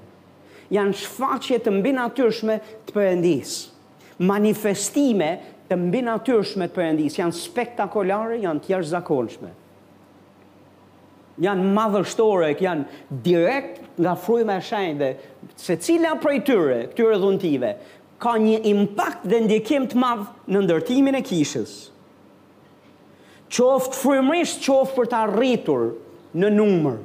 [0.74, 3.64] janë shfaqje të mbi natyrshme të përëndisë,
[4.16, 5.26] Manifestime
[5.68, 9.50] të mbi natyrshme të përëndisë, janë spektakolare, janë të jashtëzakonshme.
[11.44, 15.10] Janë madhështore, janë direkt nga fryma e shenjtë
[15.60, 17.74] se cila prej tyre, këtyre dhuntive,
[18.24, 21.74] ka një impakt dhe ndikim të madh në ndërtimin e kishës.
[23.52, 25.84] Qoftë frymërisht, qoftë për të arritur
[26.40, 26.98] në numër.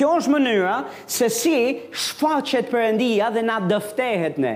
[0.00, 0.74] Kjo është mënyra
[1.12, 1.56] se si
[1.92, 4.54] shfaqet përëndia dhe na dëftehet ne.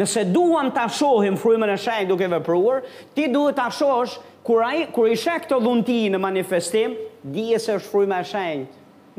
[0.00, 2.80] Nëse duam të ashohim frymën e shenjë duke vëpruar,
[3.14, 4.14] ti duhet të ashosh
[4.46, 6.96] kur, a, kur i shek të dhunti në manifestim,
[7.36, 8.64] dije se është frymën e shenjë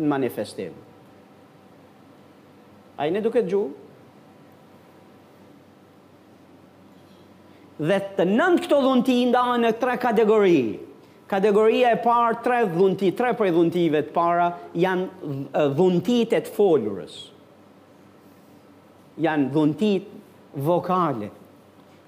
[0.01, 0.73] në manifestim.
[2.97, 3.85] A i në duke të gjuhë?
[7.85, 10.65] Dhe të nëndë këto dhunti ndahë në tre kategorië
[11.25, 14.43] Kategoria e parë, tre dhunti, tre prej dhuntive të para
[14.77, 17.15] janë dhuntit e të folurës.
[19.25, 20.11] Janë dhuntit
[20.61, 21.31] vokale,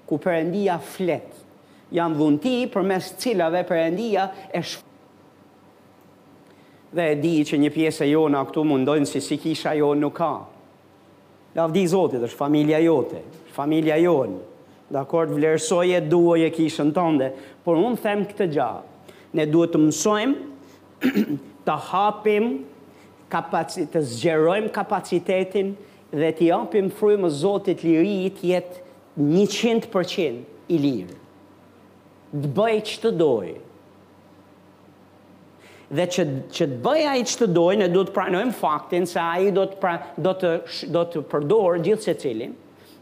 [0.06, 1.34] ku përëndia flet.
[1.90, 4.84] Janë dhunti për mes cilave përëndia e shfë.
[6.94, 10.14] Dhe e di që një pjesë e jona këtu mundojnë si si kisha jo nuk
[10.20, 10.30] ka.
[11.58, 13.24] Lavdi Zotit është familja jote,
[13.56, 14.38] familja jonë.
[14.88, 17.32] Dhe akord vlerësoje e kishën tënde,
[17.64, 18.87] por unë them këtë gjatë
[19.36, 20.36] ne duhet të mësojmë
[21.66, 22.50] të hapim
[23.32, 25.72] kapacitet, të zgjerojmë kapacitetin
[26.16, 28.84] dhe të japim frymë Zotit liri të jetë
[29.20, 31.16] 100% i lirë.
[32.38, 33.56] Të bëj që të dojë.
[35.98, 39.06] Dhe që, që të bëj a i që të dojë, ne duhet të pranojmë faktin
[39.08, 40.54] se a i do të, pra, do të,
[40.94, 42.56] do të përdorë gjithë se cilin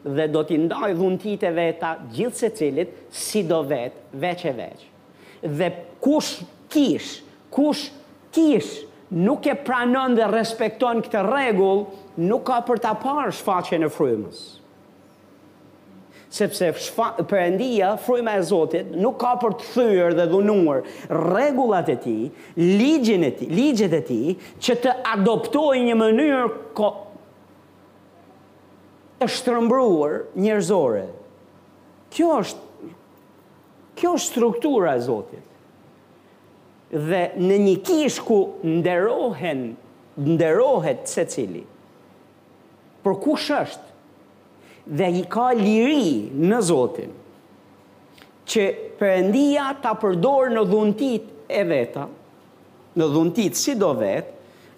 [0.06, 4.76] dhe do t'i ndaj dhuntiteve ta gjithë se cilit si do vetë, veç e veç.
[4.82, 4.84] veç
[5.42, 5.70] dhe
[6.00, 7.90] kush kish, kush
[8.32, 11.84] kish, nuk e pranon dhe respekton këtë regull,
[12.16, 14.40] nuk ka për ta parë shfaqen e frymës.
[16.36, 16.72] Sepse
[17.30, 20.82] për endia fryma e Zotit, nuk ka për të thyrë dhe dhunuar
[21.32, 22.16] regullat e ti,
[22.58, 23.46] ligjën e ti,
[23.86, 24.18] e ti,
[24.60, 26.90] që të adoptoj një mënyrë ko,
[29.22, 31.06] të shtërëmbruar njërzore.
[32.12, 32.65] Kjo është
[33.96, 35.52] Kjo është struktura e Zotit
[37.08, 39.62] dhe në një kish ku nderohen
[40.22, 41.64] nderohet se cili
[43.04, 48.68] për kush është dhe i ka liri në Zotit që
[49.00, 52.04] përëndia ta përdor në dhuntit e veta
[52.96, 54.28] në dhuntit si do vet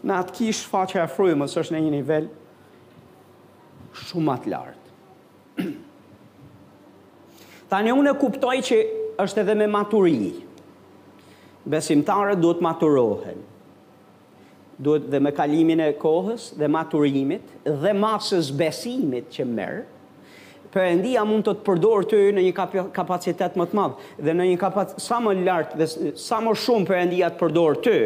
[0.06, 2.30] në atë kish fa që e fruj mësë është në një nivel
[4.04, 5.68] shumë atë lartë.
[7.68, 8.78] Tanë e unë kuptoj që
[9.18, 10.46] është edhe me maturinjë.
[11.68, 13.40] Besimtarët duhet maturohen.
[14.80, 17.48] Duhet dhe me kalimin e kohës dhe maturimit
[17.82, 19.80] dhe masës besimit që merë,
[20.68, 20.92] për
[21.26, 22.54] mund të të përdorë ty në një
[22.94, 26.88] kapacitet më të madhë dhe në një kapacitet sa më lartë dhe sa më shumë
[26.90, 27.98] për të përdorë ty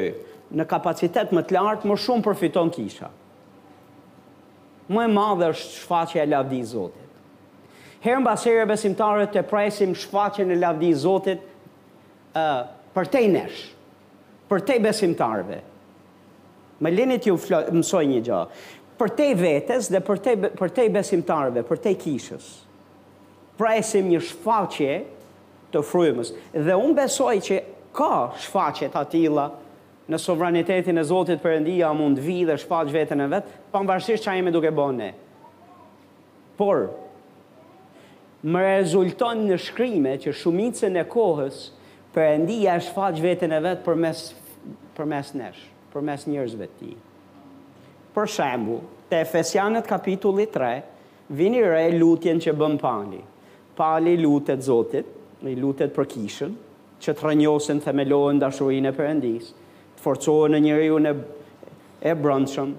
[0.56, 3.10] në kapacitet më të lartë më shumë përfiton kisha.
[4.92, 7.01] Më e madhë është shfaqe e lavdi Zotit
[8.02, 12.50] herë mbas herë besimtarët të presim shfaqjen e lavdi Zotit uh,
[12.94, 13.62] për te nesh,
[14.50, 15.60] për te besimtarëve.
[16.82, 17.36] Më lini t'ju
[17.76, 18.40] mësoj një gjë.
[18.98, 22.50] Për te vetes dhe për te, besimtarëve, për te kishës.
[23.58, 24.96] Presim një shfaqje
[25.72, 26.32] të frymës.
[26.52, 27.58] Dhe unë besoj që
[27.96, 28.10] ka
[28.44, 29.46] shfaqet të atila
[30.12, 34.26] në sovranitetin e Zotit përëndia mund vi dhe shfaqë vetën e vetë, pa më varsisht
[34.26, 35.12] që a jemi duke bëne.
[36.58, 36.90] Por,
[38.42, 41.62] më rezulton në shkrime që shumicën e kohës
[42.12, 44.18] Perëndia është faqë vetën e vetë për mes,
[45.40, 45.60] nesh,
[45.92, 46.96] për mes të tij.
[48.12, 48.74] Për shembu,
[49.08, 50.82] të Efesianët kapitulli 3,
[51.32, 53.22] vini re lutjen që bën pali.
[53.78, 55.06] Pali lutet zotit,
[55.48, 56.52] i lutet për kishën,
[57.00, 59.48] që të rënjosin themelohen dashurin e përëndis,
[59.96, 62.76] të forcohen në njëri unë e brëndshëm,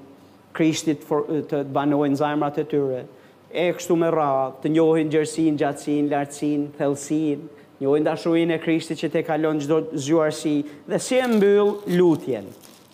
[0.53, 1.09] krishtit
[1.49, 3.22] të banohen zajmrat e tyre, të
[3.53, 7.43] e kështu me radhë, të njohin gjërësin, gjatësin, lartësin, thelsin,
[7.77, 10.55] njohin dashurin e Krishti që te kalon gjdo zhuarësi,
[10.89, 12.47] dhe si e mbyll lutjen.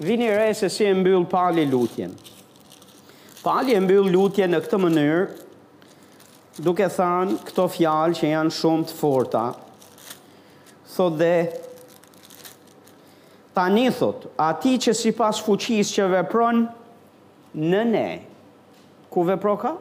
[0.03, 2.11] Vini re se si e mbyll pali lutjen.
[3.43, 5.21] Pali e mbyll lutjen në këtë mënyrë,
[6.67, 9.45] duke thanë këto fjalë që janë shumë të forta,
[10.97, 11.33] thot dhe,
[13.55, 16.65] ta një thot, ati që si pas fuqis që vepron
[17.55, 18.09] në ne,
[19.07, 19.07] ku vepro ka?
[19.07, 19.79] Ku vepro ka?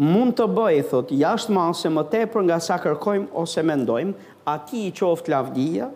[0.00, 4.14] mund të bëj, thot, jashtë masë më tepër nga sa kërkojmë ose mendojmë,
[4.48, 5.88] ati i qoftë lavdia,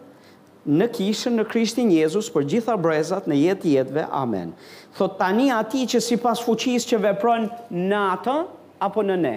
[0.67, 4.05] në kishën në Krishtin Jezus për gjitha brezat në jetë jetëve.
[4.11, 4.51] Amen.
[4.97, 8.37] Thot tani ati që si pas fuqis që vepron në atë,
[8.83, 9.37] apo në ne?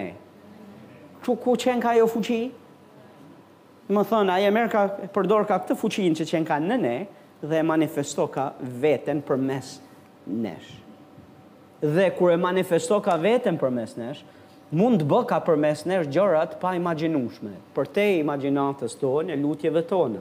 [1.22, 2.40] Që ku qenë ka jo fuqi?
[3.90, 6.96] Më thënë, aje merë ka përdor ka këtë fuqin që qenë ka në ne
[7.40, 9.72] dhe e manifesto ka veten për mes
[10.30, 10.68] nesh.
[11.80, 14.22] Dhe kur e manifesto ka veten për mes nesh,
[14.70, 19.82] mund të bë ka përmes nesh gjërat pa imaginushme, për te imagjinatës tonë e lutjeve
[19.90, 20.20] tona.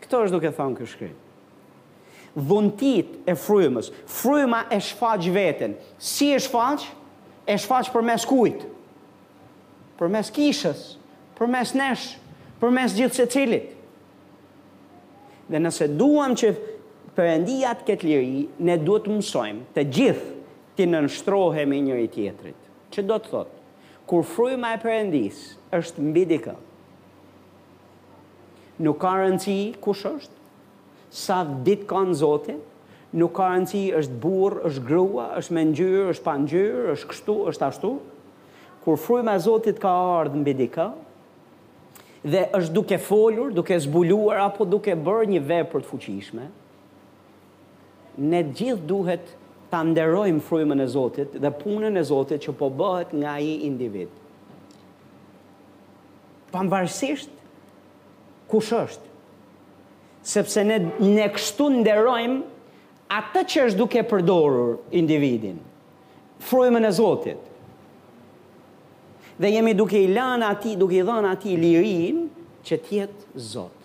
[0.00, 1.16] Këto është duke thënë ky shkrim.
[2.34, 5.74] Dhuntit e frymës, fryma e shfaq veten.
[5.98, 6.86] Si e shfaq?
[7.50, 8.64] E shfaq përmes kujt?
[9.98, 10.84] Përmes kishës,
[11.36, 12.06] përmes nesh,
[12.62, 13.74] përmes gjithë se cilit.
[15.50, 16.54] Dhe nëse duham që
[17.16, 20.34] përëndia të këtë liri, ne duhet të mësojmë të gjithë
[20.78, 22.59] të nënështrohemi njëri tjetrit
[22.92, 23.58] që do të thotë,
[24.10, 25.40] kur frujma e përëndis
[25.76, 26.54] është mbi dikë,
[28.84, 30.34] nuk ka rëndësi kush është,
[31.10, 32.56] sa ditë ka në zote,
[33.18, 37.36] nuk ka rëndësi është burë, është grua, është me ngjyrë, është pa ngjyrë, është kështu,
[37.52, 37.92] është ashtu,
[38.84, 40.88] kur frujma e zotit ka ardhë mbi dikë,
[42.32, 46.48] dhe është duke folur, duke zbuluar, apo duke bërë një vepër të fuqishme,
[48.20, 49.38] ne gjithë duhet të
[49.70, 54.10] ta nderojmë frymën e Zotit dhe punën e Zotit që po bëhet nga ai individ.
[56.50, 57.30] Pamvarësisht
[58.50, 59.06] kush është?
[60.26, 62.40] Sepse ne ne kështu nderojmë
[63.20, 65.60] atë që është duke përdorur individin.
[66.48, 67.46] Frymën e Zotit.
[69.40, 73.76] Dhe jemi duke i lënë atij, duke i dhënë atij lirinë që të jetë Zot.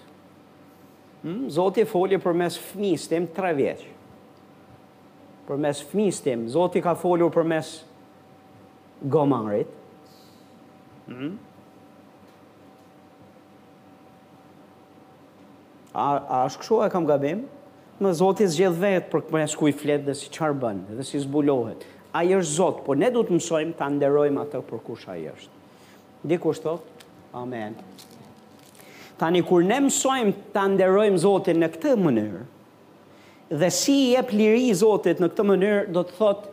[1.26, 3.86] Hm, Zoti foli përmes fëmisë tim 3 vjeç
[5.48, 5.82] për mes
[6.24, 7.72] tim, Zoti ka folur për mes
[9.02, 9.68] gomarit.
[11.08, 11.34] Mm -hmm.
[15.96, 17.46] A, a është kësho e kam gabim?
[18.02, 21.20] Në Zoti zgjedh vetë për mes ku i fletë dhe si qarë bënë dhe si
[21.24, 21.86] zbulohet.
[22.16, 25.16] A i është Zotë, por ne du të mësojmë të nderojmë atër për kush a
[25.20, 25.62] i është.
[26.24, 26.82] Ndi kushtot?
[27.36, 27.76] Amen.
[29.20, 32.44] Tani kur ne mësojmë të nderojmë Zotin në këtë mënyrë,
[33.50, 36.46] Dhe si i jep liri i Zotit në këtë mënyrë, do të thot,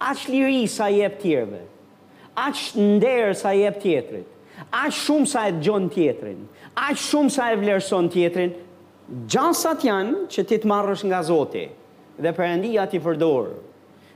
[0.00, 1.60] aq liri sa i jep tjerve,
[2.40, 4.30] aq nderë sa i jep tjetrit,
[4.70, 6.46] aq shumë sa e gjon tjetrin,
[6.80, 8.54] aq shumë sa e vlerëson tjetrin,
[9.28, 11.76] gjansat janë që ti të marrësh nga Zotit,
[12.24, 13.60] dhe përëndia ti përdorë,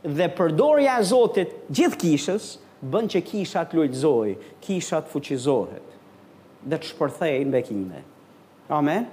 [0.08, 2.48] dhe përdorja e Zotit gjithë kishës,
[2.88, 4.32] bën që kisha të lujtëzoj,
[4.64, 5.94] kisha të fuqizohet,
[6.64, 8.00] dhe të shpërthej në bekime.
[8.78, 9.08] Amen?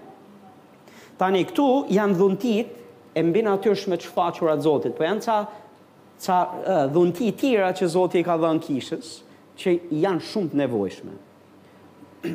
[1.20, 2.74] Tani këtu janë dhuntit
[3.16, 5.36] e mbi natyrshme të shfaqura të Zotit, po janë ca
[6.26, 9.08] ca dhunti tjera që Zoti i ka dhënë kishës,
[9.60, 9.74] që
[10.04, 11.16] janë shumë të nevojshme.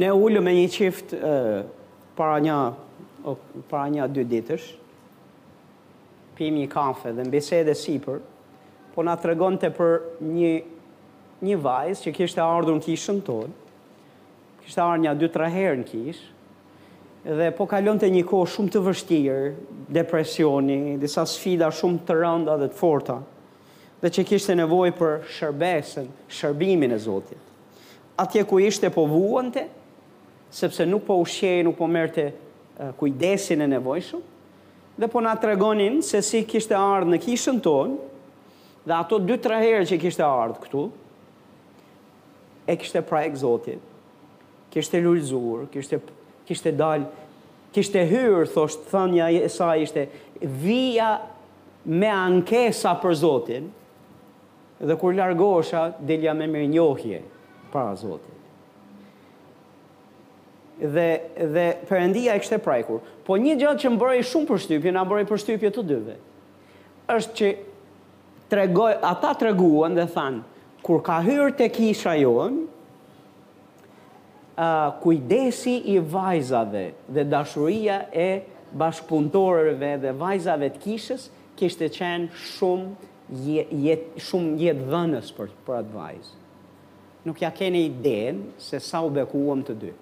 [0.00, 1.14] ne ullëm me një qift
[2.16, 2.56] para një
[3.28, 3.34] o,
[3.70, 4.66] para një dy ditësh,
[6.38, 8.20] pim një kafe dhe në bisede sipër,
[8.94, 9.98] po na tregonte për
[10.32, 10.54] një
[11.48, 13.52] një vajzë që kishte ardhur në kishën tonë.
[14.64, 16.37] Kishte ardhur një dy tre herë në kishë
[17.28, 19.40] dhe po kalon të një kohë shumë të vështirë,
[19.92, 23.18] depresioni, disa sfida shumë të rënda dhe të forta,
[24.00, 27.42] dhe që kishte nevoj për shërbesën, shërbimin e Zotit.
[28.18, 29.66] Atje ku ishte po vuante,
[30.50, 32.30] sepse nuk po ushej, nuk po merte
[32.96, 34.22] kujdesin e nevojshëm,
[34.98, 38.04] dhe po na të regonin se si kishte ardhë në kishën tonë,
[38.88, 40.86] dhe ato 2-3 herë që kishte ardhë këtu,
[42.72, 43.84] e kishte prajkë Zotit,
[44.72, 46.00] kishte lullëzur, kishte
[46.48, 47.04] kishte dal,
[47.76, 50.06] kishte hyrë, thoshtë, thënja e sa ishte,
[50.40, 51.12] vija
[51.88, 53.68] me ankesa për Zotin,
[54.80, 57.20] dhe kur largosha, delja me mirë njohje
[57.72, 58.34] para Zotit.
[60.78, 61.08] Dhe,
[61.50, 63.00] dhe Perëndia e kështë prajkur.
[63.26, 66.14] Po një gjë që më bëri shumë për shtypje, në më për shtypje të dyve,
[67.10, 67.48] është që
[68.52, 70.44] tregoj, ata të reguan dhe thanë,
[70.86, 72.62] kur ka hyrë të kisha jonë,
[75.02, 78.28] kujdesi i vajzave dhe dashuria e
[78.80, 82.88] bashkëpunëtorëve dhe vajzave të kishës kishte qenë shumë
[83.82, 86.34] jet, shumë jetë dhënës për, për atë vajzë.
[87.28, 89.92] Nuk ja keni iden se sa u bekuam të dy.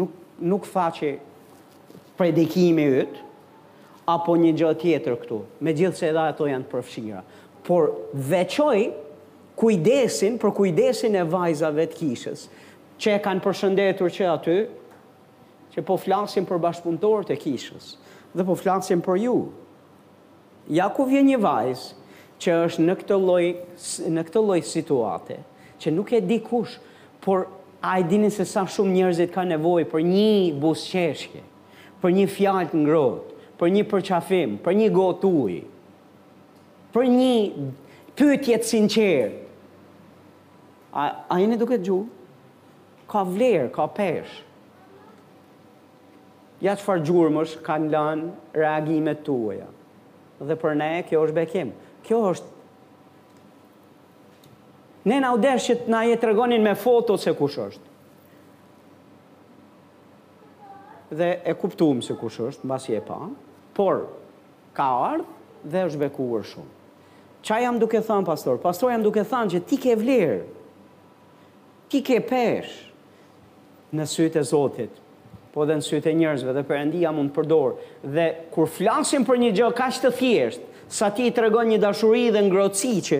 [0.00, 1.14] Nuk, nuk faqe
[2.16, 3.22] predikimi ytë,
[4.14, 7.20] apo një gjë tjetër këtu, me gjithë se edhe ato janë përfshira.
[7.66, 7.92] Por
[8.32, 8.80] veçoj
[9.62, 12.40] kujdesin për kujdesin e vajzave të kishës,
[12.98, 14.56] që e kanë përshëndetur që aty,
[15.72, 17.92] që po flasin për bashkëpunëtorët e kishës,
[18.34, 19.36] dhe po flasin për ju.
[20.74, 22.06] Ja ku vjen një vajzë
[22.42, 23.44] që është në këtë lloj
[24.16, 25.38] në këtë lloj situate,
[25.78, 26.74] që nuk e di kush,
[27.22, 27.46] por
[27.86, 31.44] a e dini se sa shumë njerëzit ka nevojë për një buzëqeshje,
[32.02, 35.62] për një fjalë të ngrohtë, për një përqafim, për një gotë ujë,
[36.94, 37.34] për një
[38.18, 39.41] pyetje të
[40.92, 41.98] A jeni duke të gju?
[43.08, 44.42] Ka vlerë, ka peshë.
[46.62, 49.70] Ja që farë gjurë mështë ka në lanë reagimet të uja.
[50.46, 51.72] Dhe për ne, kjo është bekim.
[52.06, 52.50] Kjo është...
[55.10, 57.88] Ne në audeshë që të na jetë regonin me foto se kush është.
[61.18, 63.18] Dhe e kuptumë se kush është, në basi e pa.
[63.76, 64.04] Por,
[64.76, 66.78] ka ardhë dhe është bekuar shumë.
[67.42, 68.60] Qa jam duke thënë, pastor?
[68.62, 70.40] Pastor, jam duke thënë që ti ke vlerë
[71.92, 72.76] ti ke pesh
[73.92, 74.94] në sytë e Zotit,
[75.52, 79.50] po dhe në sytë e njerëzve dhe përëndia mund përdor Dhe kur flasim për një
[79.58, 83.18] gjë ka të thjeshtë, sa ti të regon një dashuri dhe ngroci që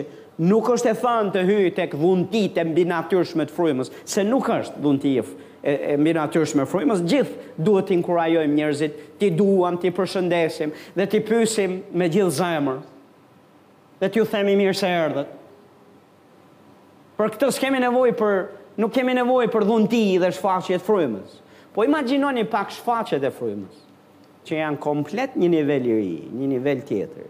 [0.49, 4.23] nuk është e thanë të hyjë të këtë dhuntit e mbi natyrshme të frujmës, se
[4.25, 5.29] nuk është dhuntit
[5.61, 11.07] e, e mbi natyrshme frujmës, gjithë duhet të inkurajojmë njerëzit, ti duham, ti përshëndesim dhe
[11.13, 12.81] ti pysim me gjithë zemër
[14.01, 15.29] dhe ti u themi mirë se erdhët.
[17.15, 18.41] Për këtë s'kemi nevoj për
[18.79, 21.35] nuk kemi nevojë për dhunti dhe shfaqjet e frymës.
[21.73, 23.79] Po imagjinoni pak shfaqjet e frymës,
[24.47, 27.29] që janë komplet një nivel i ri, një nivel tjetër.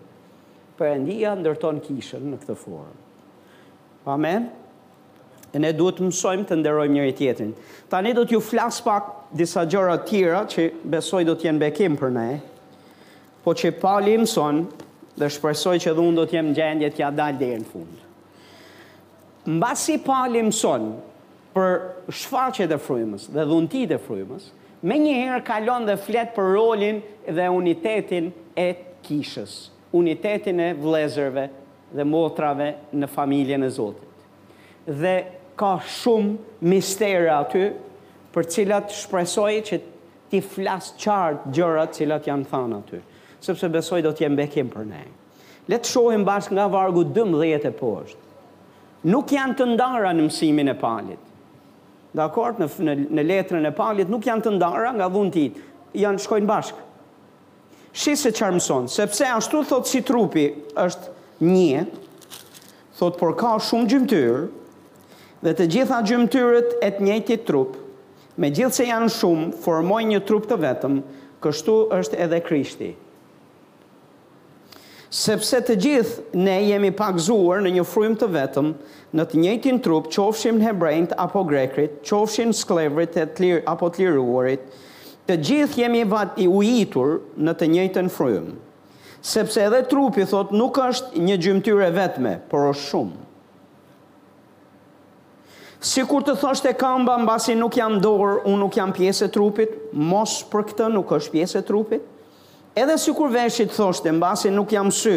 [0.79, 3.01] Perëndia ndërton kishën në këtë formë.
[4.09, 4.49] Amen.
[5.53, 7.51] E ne duhet të mësojmë të nderojmë njëri tjetrin.
[7.91, 10.65] Tani do t'ju flas pak disa gjëra të tjera që
[10.95, 12.29] besoj do të jenë bekim për ne.
[13.45, 14.63] Po çe Paulinson
[15.19, 18.01] dhe shpresoj që dhun do të jem në gjendje t'ja dalë deri në fund.
[19.53, 20.89] Mbasi Paulinson,
[21.53, 21.73] për
[22.11, 24.49] shfaqet e frymës dhe dhuntit e frymës,
[24.83, 26.97] me njëherë kalon dhe flet për rolin
[27.37, 28.67] dhe unitetin e
[29.05, 29.53] kishës,
[29.95, 31.45] unitetin e vëllezërve
[31.95, 34.09] dhe motrave në familjen e Zotit.
[35.03, 35.15] Dhe
[35.61, 37.67] ka shumë mistere aty
[38.33, 39.79] për cilat shpresoj që
[40.33, 43.01] ti flas qartë gjërat cilat janë thanë aty,
[43.45, 45.03] sepse besoj do t'jem bekim për ne.
[45.71, 48.19] Letë shohim bashkë nga vargu 12 e poshtë.
[49.13, 51.21] Nuk janë të ndara në mësimin e palit.
[52.13, 55.45] Dhe akord, në, në, letrën e palit, nuk janë të ndara nga dhunë ti,
[55.97, 56.83] janë shkojnë bashkë.
[57.93, 60.47] Shise se qërë sepse ashtu thot si trupi
[60.77, 61.11] është
[61.45, 61.83] një,
[62.97, 64.43] thot por ka shumë gjymëtyrë,
[65.45, 67.75] dhe të gjitha gjymëtyrët e të njëti trup,
[68.41, 71.01] me gjithë se janë shumë, formojnë një trup të vetëm,
[71.43, 72.93] kështu është edhe krishti
[75.13, 78.71] sepse të gjithë ne jemi pakzuar në një frym të vetëm,
[79.13, 84.01] në të njëjtin trup, qofshim në hebrejt apo grekrit, qofshim sklevrit e të apo të
[84.07, 84.63] liruarit,
[85.29, 88.47] të gjithë jemi vat i ujitur në të njëjtën frym.
[89.23, 93.21] Sepse edhe trupi thot nuk është një gjymtyre vetme, por është shumë.
[95.83, 99.31] Si kur të thosht e kamba mbasi nuk jam dorë, unë nuk jam pjesë e
[99.37, 102.09] trupit, mos për këtë nuk është pjesë e trupit,
[102.75, 105.13] Edhe si kur veshit thoshtë, në basi nuk jam sy,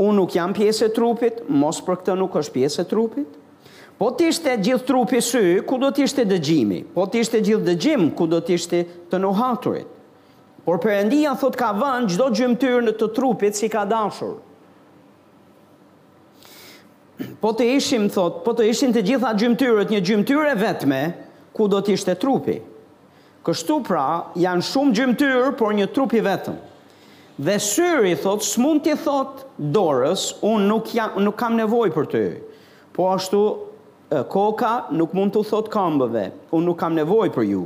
[0.00, 3.34] unë nuk jam pjesë e trupit, mos për këtë nuk është pjesë e trupit,
[4.00, 7.66] po të ishte gjithë trupi sy, ku do të ishte dëgjimi, po të ishte gjithë
[7.66, 8.80] dëgjim, ku do të ishte
[9.12, 9.90] të nuhaturit.
[10.64, 14.38] Por përëndia thot ka vënë gjdo gjymëtyrë në të trupit si ka dashur.
[17.42, 21.02] Po të ishim, thot, po të ishim të gjitha gjymëtyrët një gjymëtyrë e vetme,
[21.56, 22.56] ku do të ishte trupi?
[23.46, 24.02] Kështu pra,
[24.36, 26.58] janë shumë gjymtyrë, por një trup i vetëm.
[27.40, 32.24] Dhe syri, thot, s'mund t'i thot dorës, unë nuk, ja, nuk kam nevoj për ty.
[32.92, 33.40] Po ashtu,
[34.28, 37.62] koka nuk mund t'u thot kambëve, unë nuk kam nevoj për ju.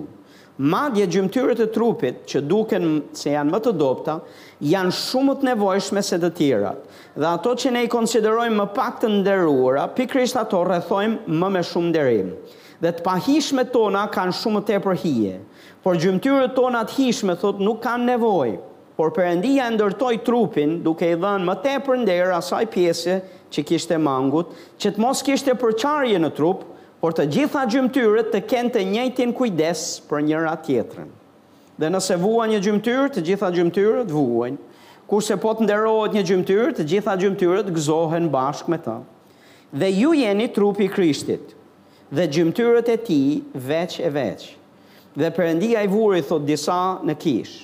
[0.71, 2.85] Madje gjymtyrët e trupit, që duken
[3.19, 4.15] se janë më të dopta,
[4.63, 6.85] janë shumë të nevojshme se të tjerat.
[7.19, 11.65] Dhe ato që ne i konsiderojmë më pak të nderuara, pikrisht ato rrethojmë më me
[11.67, 12.31] shumë nderim.
[12.85, 15.35] Dhe të pahishme tona kanë shumë të e përhije.
[15.85, 18.53] Por gjymtyrët tona të hishme thot nuk kanë nevojë,
[18.97, 23.17] por Perëndia ndërtoi trupin duke i dhënë më tepër nder asaj pjese
[23.53, 26.63] që kishte mangut, që të mos kishte përçarje në trup,
[27.03, 31.11] por të gjitha gjymtyrët të kenë të njëjtin kujdes për njëra tjetrën.
[31.77, 34.65] Dhe nëse vuan një gjymtyr, të gjitha gjymtyrët vuajnë.
[35.11, 38.97] Kurse po të nderohet një gjymtyr, të gjitha gjymtyrët gëzohen bashkë me ta.
[39.83, 41.53] Dhe ju jeni trupi i Krishtit.
[42.09, 44.53] Dhe gjymtyrët e tij veç e veç
[45.17, 47.61] dhe përëndia i vuri, thot disa në kishë,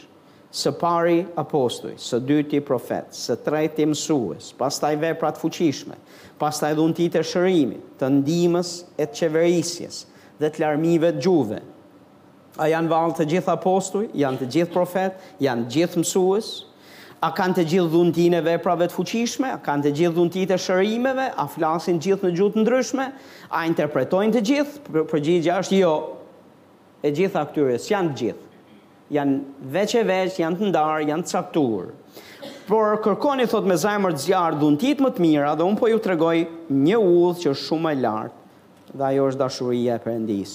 [0.55, 5.99] së pari apostuj, së dyti profet, së treti mësues, pas taj veprat fuqishme,
[6.41, 10.05] pas taj dhunti të shërimit, të ndimës e të qeverisjes,
[10.41, 11.61] dhe të larmive të gjuve.
[12.61, 16.51] A janë valë të gjithë apostuj, janë të gjithë profet, janë gjithë mësues,
[17.21, 20.57] a kanë të gjithë dhunti në veprave të fuqishme, a kanë të gjithë dhunti të
[20.67, 23.11] shërimeve, a flasin gjithë në gjutë ndryshme,
[23.55, 25.93] a interpretojnë të gjithë, përgjigja është jo,
[27.03, 28.49] e gjitha këtyre, si janë gjithë,
[29.17, 31.93] janë veç e veç, janë të ndarë, janë të saktur.
[32.69, 35.99] Por kërkoni, thot me zajmër të zjarë, dhuntit më të mira, dhe unë po ju
[36.05, 36.35] të regoj
[36.85, 38.53] një udhë që është shumë e lartë,
[38.93, 40.55] dhe ajo është dashuria e përëndis.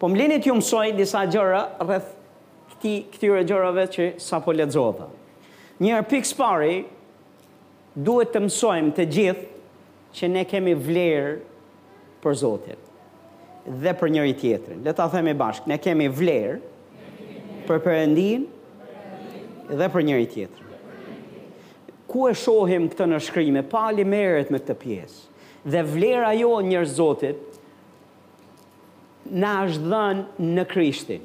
[0.00, 2.10] Po më linit ju mësoj disa gjëra rreth
[2.74, 5.06] këti, këtyre gjërave që sa po ledzodha.
[5.80, 6.74] Njërë pikës pari,
[7.96, 9.52] duhet të mësojmë të gjithë
[10.18, 11.34] që ne kemi vlerë
[12.24, 12.83] për Zotit
[13.64, 14.82] dhe për njëri tjetrin.
[14.84, 18.44] Le ta themi bashkë, ne kemi vlerë për Perëndin
[19.72, 20.60] dhe për njëri tjetrin.
[22.10, 23.60] Ku e shohim këtë në shkrim?
[23.72, 25.22] Pali merret me këtë pjesë.
[25.72, 27.40] Dhe vlera jo njërë Zotit
[29.32, 31.22] na është dhënë në Krishtin.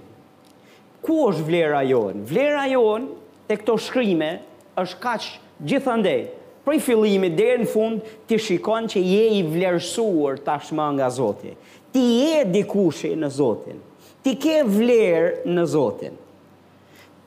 [1.04, 2.24] Ku është vlera jonë?
[2.32, 4.34] Vlera jonë të këto shkrime
[4.80, 6.38] është kaqë Për
[6.78, 11.58] Prej fillimi dhe në fund të shikon që je i vlerësuar tashma nga Zotit
[11.92, 13.80] Ti je dikushi në Zotin.
[14.24, 16.18] Ti ke vlerë në Zotin.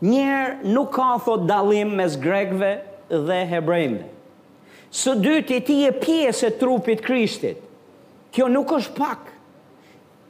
[0.02, 2.72] Njerë nuk ka thot dalim me zgregve
[3.28, 4.06] dhe hebrejme.
[5.02, 7.58] Së dyti ti je pjesë e trupit Krishtit.
[8.34, 9.28] Kjo nuk është pak.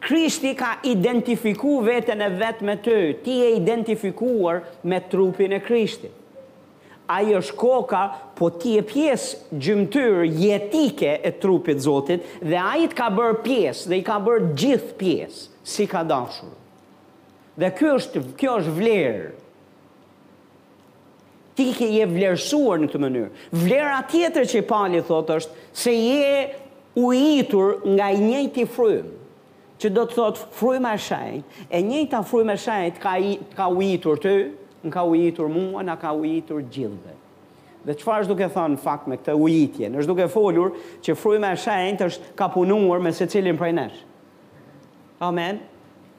[0.02, 2.98] Krishti ka identifiku vetën e vetë me të.
[3.24, 6.18] Ti je identifikuar me trupin e Krishtit
[7.06, 8.02] ai është koka,
[8.38, 13.90] po ti je pjesë gjymtyr jetike e trupit Zotit dhe ai të ka bërë pjesë
[13.92, 16.50] dhe i ka bërë gjithë pjesë si ka dashur.
[17.58, 19.30] Dhe ky është kjo është vlerë.
[21.58, 23.30] Ti ke je vlerësuar në këtë mënyrë.
[23.60, 26.46] Vlera tjetër që Pali thotë është se je
[27.02, 29.18] ujitur nga i njëti frymë
[29.82, 33.64] që do të thotë frujma e shajt, e njëta frujma e shajt ka, i, ka
[33.74, 34.34] ujitur të,
[34.84, 37.14] në ka ujitur mua, në ka ujitur gjithve.
[37.82, 39.88] Dhe qëfar është duke thënë fakt me këtë ujitje?
[39.90, 43.72] Në është duke folur që frujme e shenjt është ka punuar me se cilin prej
[43.78, 44.02] nesh.
[45.22, 45.58] Amen.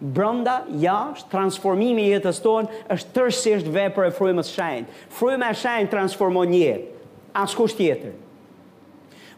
[0.04, 5.00] Brënda, jashtë, transformimi jetës tonë është tërsisht vepër e frujme e shenjt.
[5.16, 7.08] Frujme e shenjt transformon jetë,
[7.40, 8.18] asë kusht tjetër.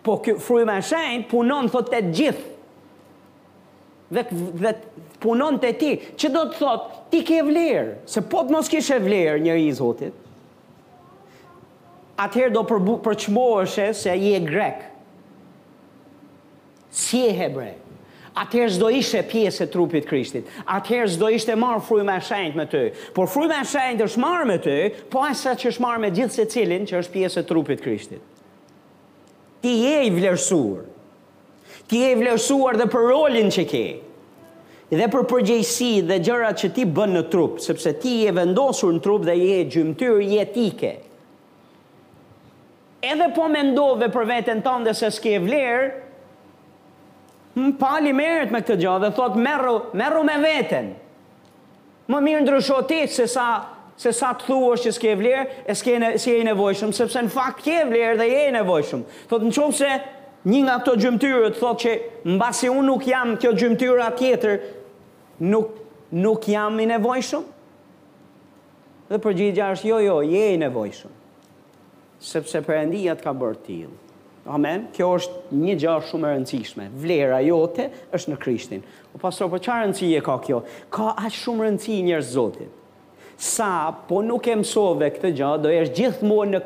[0.06, 2.52] Po kjo frujme e shenjt punon thot të gjithë.
[4.16, 4.26] Dhe,
[4.64, 4.72] dhe,
[5.22, 8.98] punon të ti, që do të thot ti ke vlerë, se po të mos kishe
[9.04, 10.16] vlerë një i Zotit,
[12.22, 14.86] atëherë do përbu, përqmoëshe se i e grek,
[16.96, 17.74] si e hebre,
[18.40, 22.66] atëherë zdo ishe pjesë e trupit Krishtit, atëherë zdo ishte marë frujme e shenjt me
[22.72, 22.82] të,
[23.16, 24.78] por frujme e shenjt është marë me të,
[25.12, 28.24] po asa që është marë me gjithë se cilin që është pjesë e trupit Krishtit.
[29.64, 30.84] Ti je i vlerësuar,
[31.90, 33.84] ti je i vlerësuar dhe për rolin që ke
[34.94, 39.02] dhe për përgjegjësi dhe gjërat që ti bën në trup, sepse ti je vendosur në
[39.06, 40.94] trup dhe je gjymtyr jetike.
[43.06, 45.92] Edhe po mendove për veten tënde se s'ke vlerë,
[47.56, 50.92] më pali merret me këtë gjë dhe thot merru, merru me veten.
[52.12, 53.50] Më mirë ndryshoj ti se sa
[53.96, 56.10] se sa të thuash që s'ke vlerë, e s'ke ne,
[56.50, 59.06] nevojshëm, sepse në fakt ke vlerë dhe je i nevojshëm.
[59.32, 59.92] Thot në qoftë se
[60.46, 64.56] një nga këto gjymtyrë të thotë që mbasi unë nuk jam kjo gjymtyrë tjetër,
[65.50, 65.80] nuk
[66.16, 67.44] nuk jam i nevojshëm.
[69.10, 71.16] Dhe përgjigja është jo, jo, je i nevojshëm.
[72.24, 73.98] Sepse Perëndia të ka bërë tillë.
[74.56, 74.86] Amen.
[74.94, 76.86] Kjo është një gjë shumë e rëndësishme.
[77.02, 78.84] Vlera jote është në Krishtin.
[79.18, 80.62] O pastor, po çfarë rëndësi e ka kjo?
[80.94, 82.82] Ka aq shumë rëndësi njerëz Zotit.
[83.42, 83.72] Sa
[84.08, 86.62] po nuk e mësove këtë gjë, do jesh gjithmonë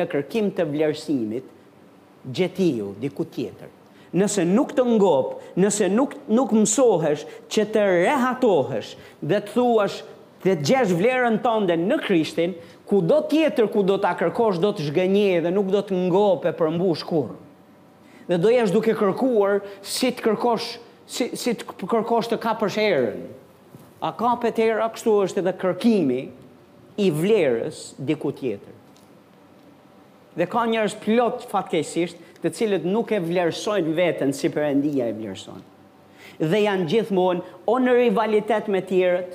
[0.00, 1.46] në kërkim të vlerësimit,
[2.24, 3.70] gjetiju, diku tjetër.
[4.16, 9.98] Nëse nuk të ngopë, nëse nuk, nuk mësohesh që të rehatohesh dhe të thuash
[10.44, 12.54] dhe të gjesh vlerën të në krishtin,
[12.88, 16.50] ku do tjetër, ku do të akërkosh, do të shgënje dhe nuk do të ngopë
[16.50, 17.34] e përmbush kur.
[18.28, 20.70] Dhe do jesh duke kërkuar si të kërkosh,
[21.08, 23.26] si, si të, kërkosh të kapësh erën.
[24.04, 26.20] A kapet era a kështu është edhe kërkimi
[27.02, 28.77] i vlerës diku tjetër
[30.38, 35.66] dhe ka njërës plot fatkesisht të cilët nuk e vlerësojnë vetën si përëndia e vlerësojnë.
[36.52, 39.32] Dhe janë gjithmonë o në rivalitet me tjërët,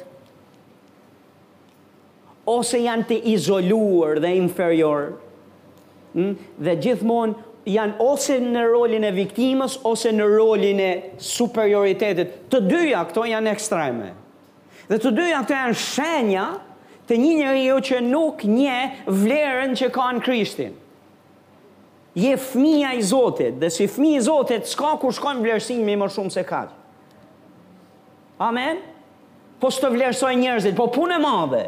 [2.54, 5.10] ose janë të izoluar dhe inferiorë,
[6.16, 6.34] hm?
[6.68, 10.92] dhe gjithmonë janë ose në rolin e viktimës, ose në rolin e
[11.24, 12.36] superioritetit.
[12.52, 14.10] Të dyja këto janë ekstreme.
[14.88, 16.48] Dhe të dyja këto janë shenja
[17.08, 18.80] të një njëri ju që nuk nje
[19.24, 20.74] vlerën që ka në krishtin
[22.16, 26.34] je fëmija i Zotit, dhe si fëmija i Zotit, s'ka kur shkojnë vlerësimi më shumë
[26.34, 26.82] se kaqë.
[28.48, 28.82] Amen?
[29.62, 31.64] Po s'të vlerësoj njerëzit, po punë e madhe.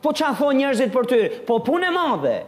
[0.00, 2.38] Po që a thonë njerëzit për tyre, po punë e madhe.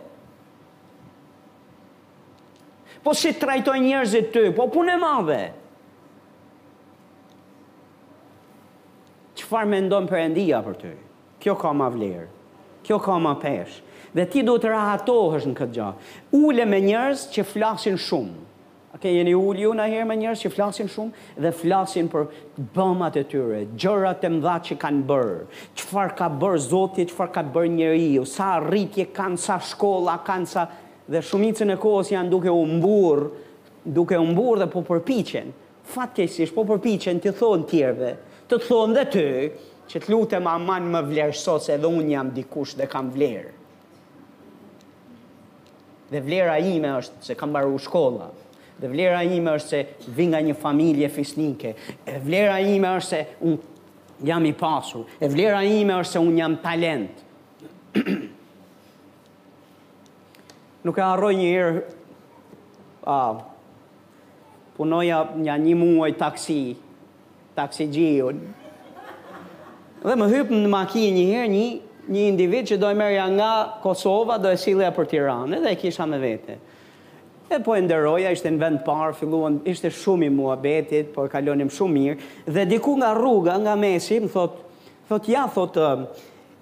[3.05, 5.41] Po si trajtoj njerëzit ty, po punë e madhe.
[9.37, 10.99] Qëfar me ndonë për endia për tyre?
[11.43, 12.29] Kjo ka ma vlerë,
[12.87, 15.87] kjo ka ma peshë dhe ti duhet të rahatohesh në këtë gjë.
[16.39, 18.41] Ule me njerëz që flasin shumë.
[18.93, 22.27] A okay, jeni ulju na herë me njerëz që flasin shumë dhe flasin për
[22.77, 25.39] bëmat e tyre, gjërat e mëdha që kanë bërë,
[25.81, 30.67] çfarë ka bërë Zoti, çfarë ka bërë njeriu, sa arritje kanë, sa shkolla kanë, sa
[31.09, 33.23] dhe shumicën e kohës janë duke u mbur,
[33.97, 35.51] duke u mbur dhe po përpiqen.
[35.95, 38.13] Fatkeqësisht po përpiqen të thonë tjerëve,
[38.53, 39.27] të thonë dhe ty,
[39.89, 43.51] që të lutem aman më vlerëso se edhe unë jam dikush dhe kam vlerë
[46.13, 48.29] dhe vlera ime është se kam baru shkolla,
[48.81, 49.81] dhe vlera ime është se
[50.17, 51.75] vi nga një familje fisnike,
[52.13, 56.39] e vlera ime është se unë jam i pasur, e vlera ime është se unë
[56.43, 57.25] jam talent.
[60.87, 61.83] Nuk e arroj një herë,
[63.09, 63.19] a,
[64.77, 66.59] punoja një një muaj taksi,
[67.59, 68.39] taksi gjion,
[70.03, 71.67] dhe më hypë në makinë një herë një,
[72.11, 73.51] një individ që dojë merja nga
[73.83, 76.57] Kosova, dojë sile e për Tiranë, edhe e kisha me vete.
[77.53, 81.27] E po e nderoja, ishte në vend parë, filluan, ishte shumë i mua betit, po
[81.29, 84.69] e kalonim shumë mirë, dhe diku nga rruga, nga mesi, më thotë,
[85.13, 85.91] thot, ja, thotë,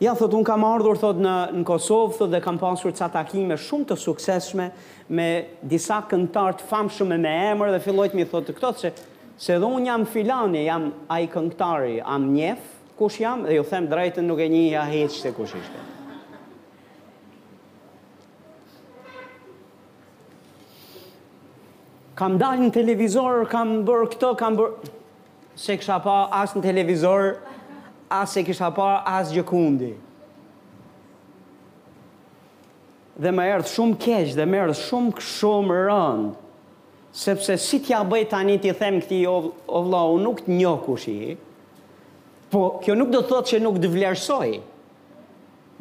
[0.00, 3.58] Ja, thot, unë kam ardhur, thot, në, në Kosovë, thot, dhe kam pasur ca takime
[3.60, 4.70] shumë të sukseshme
[5.12, 5.26] me
[5.60, 8.94] disa këntartë famë shumë me emërë dhe fillojtë mi, thot, të këtot, se,
[9.36, 13.86] se dhe unë jam filani, jam ajë këntari, am njefë, kush jam dhe ju them
[13.88, 15.80] drejtën nuk e një ja heq se kush ishte.
[22.20, 24.90] Kam dalë në televizor, kam bërë këto, kam bërë...
[25.60, 27.24] Se kësha pa asë në televizor,
[28.20, 29.92] asë se kësha pa asë gjëkundi.
[33.24, 36.36] Dhe më erdhë shumë keqë dhe me erdhë shumë shumë rëndë.
[37.26, 39.38] Sepse si t'ja bëj tani t'i them këti o,
[39.80, 41.22] o vla, unë nuk t'njo kush i,
[42.50, 44.48] Po, kjo nuk do të thotë që nuk të vlerësoj.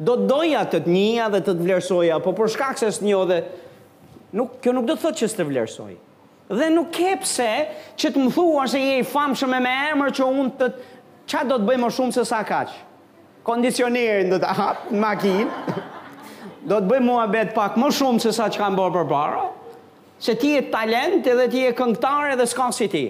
[0.08, 3.06] Do të doja të të njëja dhe të të vlerësoja, po për shkak se së
[3.08, 3.40] një dhe...
[4.38, 5.94] Nuk, kjo nuk do të thotë që së të vlerësoj.
[6.54, 7.48] Dhe nuk kepse
[7.98, 10.70] që të më thua se je i famë shumë e me emër që unë të...
[11.30, 12.78] Qa do të bëjmë shumë se sa kaqë?
[13.46, 15.54] Kondicionerin do të hapë në makinë.
[16.60, 19.46] Do të bëjmë mua betë pak më shumë se sa që kam bërë për para.
[20.20, 23.00] Se ti e talent edhe ti e këngtar edhe s'ka si ti.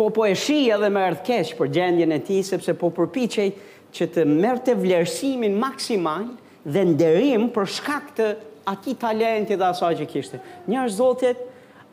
[0.00, 3.48] po po e shi edhe me ardh keq për gjendjen e tij sepse po përpiqej
[3.96, 6.22] që të merrte vlerësimin maksimal
[6.76, 8.28] dhe nderim për shkak të
[8.72, 10.40] atij talenti dhe asaj që kishte.
[10.72, 11.42] Njërë zotit,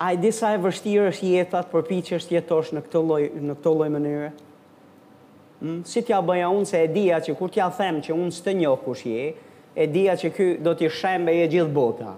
[0.05, 3.74] a i disa e vështirë është jetat për është jetosh në këtë loj, në këtë
[3.82, 4.30] loj mënyre?
[5.66, 5.82] Mm?
[5.91, 8.55] Si t'ja bëja unë se e dia që kur t'ja them që unë së të
[8.62, 9.28] njohë kush je,
[9.76, 12.16] e dia që ky do t'i shembe e gjithë bota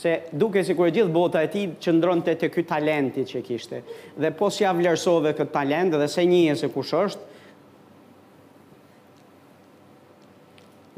[0.00, 3.24] se duke si kërë e gjithë bota e ti që ndronë të të kjo talenti
[3.28, 3.80] që kishte.
[4.22, 7.20] Dhe po si a vlerësove këtë talent dhe se një e se kush është,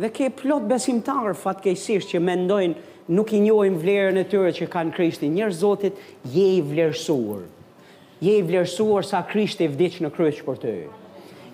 [0.03, 4.95] dhe ke plot besimtarë fatkejsisht që mendojnë nuk i njojnë vlerën e tyre që kanë
[4.97, 5.33] krishti.
[5.35, 7.43] Njërë zotit je i vlerësuar.
[8.23, 10.91] Je i vlerësuar sa krishti vdicë në kryqë për të e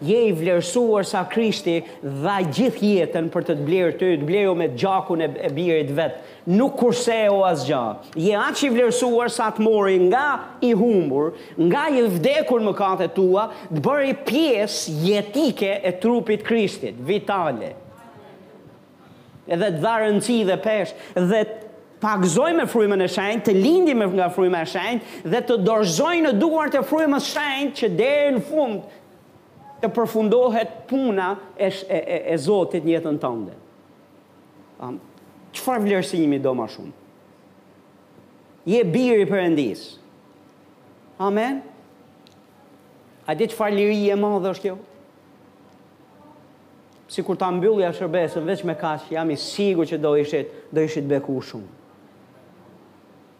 [0.04, 4.54] je i vlerësuar sa Krishti dha gjithë jetën për të të blerë ty, të blerë
[4.60, 6.22] me gjakun e, e birit vetë.
[6.58, 8.12] Nuk kurse o asë gjakë.
[8.28, 10.26] Je atë që i vlerësuar sa të mori nga
[10.64, 16.98] i humbur, nga i vdekur më kate tua, të bëri pjesë jetike e trupit Krishtit,
[17.08, 17.74] vitale.
[19.48, 21.42] Edhe të dharënci dhe peshë, dhe
[21.98, 26.12] pakzoj me frymën e shenjtë, të lindi me nga fryma e shenjtë dhe të dorzoj
[26.28, 28.84] në duart e frymës së shenjtë që deri në fund
[29.80, 33.54] të përfundohet puna e, e, e, e Zotit njëtën jetën tënde.
[34.82, 34.98] Um,
[35.54, 36.94] Qëfar vlerësimi do ma shumë?
[38.68, 39.84] Je biri për endis.
[41.24, 41.62] Amen?
[43.28, 44.76] A di qëfar liri e ma dhe është kjo?
[47.08, 50.50] Si kur ta mbyllu ja shërbesën, veç me kash, jam i sigur që do ishit,
[50.76, 51.70] do ishit beku shumë.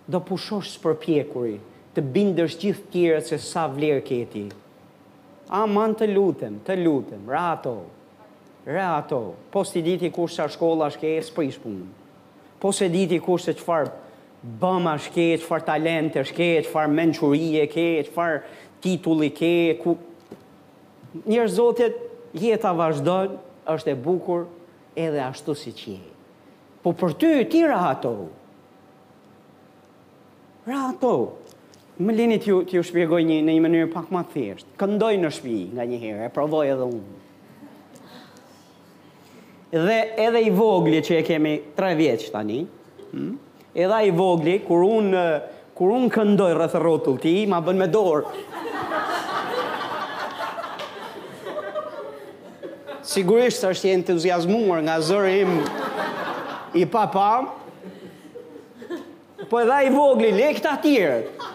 [0.09, 1.59] Do pushosh së përpjekuri,
[1.93, 4.47] të bindër shqith tjere se sa vlerë këti.
[4.51, 4.65] Amen?
[5.69, 7.73] man të lutem, të lutem, rato,
[8.69, 9.19] rato,
[9.51, 11.87] po si diti kush sa shkolla ke e s'prish punë,
[12.61, 13.89] po se diti kush se qëfar
[14.61, 18.43] bëma ke, qëfar talente ke, qëfar menqurije ke, qëfar
[18.85, 19.97] titulli ke, ku...
[21.25, 21.97] Njërë zotet,
[22.37, 23.39] jeta vazhdojnë,
[23.73, 24.45] është e bukur,
[24.95, 25.97] edhe ashtu si qje.
[26.85, 28.13] Po për ty, ti rato,
[30.67, 31.15] rato, rato,
[31.99, 34.67] më lini t'ju t'ju shpjegoj një në një mënyrë pak më thjesht.
[34.79, 37.17] Këndoj në shtëpi nga një herë, e provoj edhe unë.
[39.75, 39.97] Dhe
[40.29, 42.61] edhe i vogli që e kemi 3 vjeç tani,
[43.11, 43.33] hm?
[43.75, 45.11] Edhe ai vogli kur un
[45.79, 48.35] kur un këndoj rreth rrotull ti, ma bën me dorë.
[53.09, 55.53] Sigurisht është i entuziazmuar nga zëri im
[56.79, 57.47] i papam.
[59.49, 60.33] Po edhe ai vogli
[60.63, 61.55] të tjerë.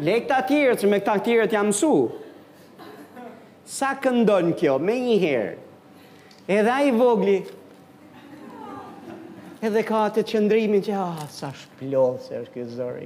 [0.00, 1.92] Lek të atyre që me këta atyre të jamë su.
[3.70, 5.56] Sa këndon kjo, me një herë.
[6.50, 7.34] Edhe a i vogli.
[9.60, 13.04] Edhe ka atë të qëndrimin që, ah, sa shplodhë se është kjo zori.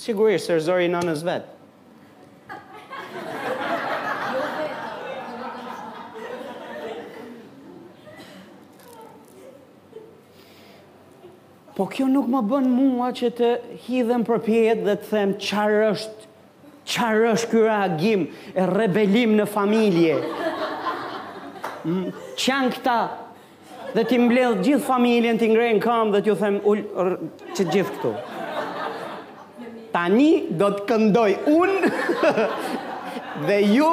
[0.00, 1.59] Sigurisht, se është zori në nëzvetë.
[11.80, 13.48] Po kjo nuk më bën mua që të
[13.86, 16.26] hidhem për pjet dhe të them qarë është,
[16.92, 18.24] qarë është kjo reagim
[18.60, 20.18] e rebelim në familje.
[21.88, 22.10] Mm,
[22.42, 22.98] qan këta
[23.94, 26.84] dhe ti mbledh gjithë familjen, ti ngrejnë kam dhe ti u them ul,
[27.56, 28.12] që gjithë këtu.
[29.96, 30.28] Tani
[30.60, 31.94] do të këndoj unë
[33.48, 33.90] dhe ju,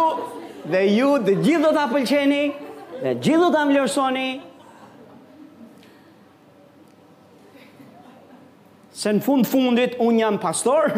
[0.75, 2.43] dhe ju, dhe gjithë do të apëlqeni,
[3.05, 4.29] dhe gjithë do të amlërsoni,
[8.97, 10.89] Se në fund fundit un jam pastor.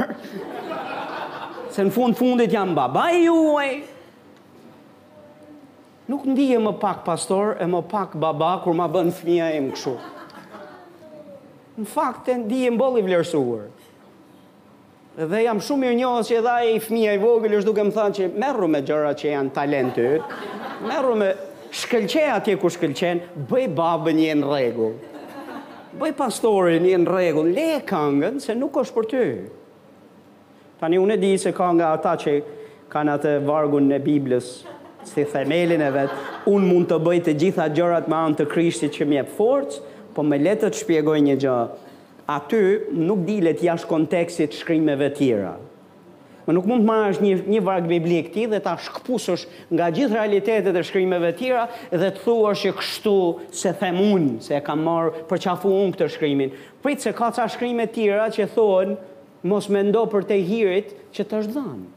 [1.76, 3.74] Se në fund fundit jam baba juaj.
[6.10, 9.76] Nuk ndije më pak pastor e më pak baba kur ma bën fëmija e më
[9.76, 9.94] këshu.
[11.84, 13.68] Në fakt e ndije më boli vlerësuar.
[15.20, 18.20] Dhe jam shumë mirë njohës që edha e fëmija i vogël është duke më thënë
[18.22, 20.34] që merru me gjëra që janë talentët,
[20.88, 21.30] merru me
[21.82, 25.09] shkëlqe atje ku shkëlqen, bëj babën jenë në regullë
[25.98, 29.22] bëj pastorin, një në regull, le e këngën, se nuk është për ty.
[30.80, 32.36] Tani unë e di se ka nga ata që
[32.94, 34.52] kanë atë vargun në Biblës,
[35.10, 36.18] si themelin e vetë,
[36.52, 39.82] unë mund të bëj të gjitha gjërat ma anë të krishti që mje forcë,
[40.14, 41.58] po me letët shpjegoj një gjë,
[42.38, 42.62] aty
[43.10, 45.56] nuk dilet jash kontekstit shkrimeve tjera
[46.50, 49.44] më nuk mund të marrësh një një varg biblik ti dhe ta shkëpusësh
[49.78, 51.64] nga gjithë realitetet e shkrimeve të tjera
[52.02, 53.16] dhe të thuash që kështu
[53.62, 56.56] se them unë se e kam marr për çafu unë këtë shkrimin.
[56.82, 58.98] Prit se ka ca shkrime të tjera që thonë
[59.52, 61.88] mos mendo për te hirit që të është dhënë.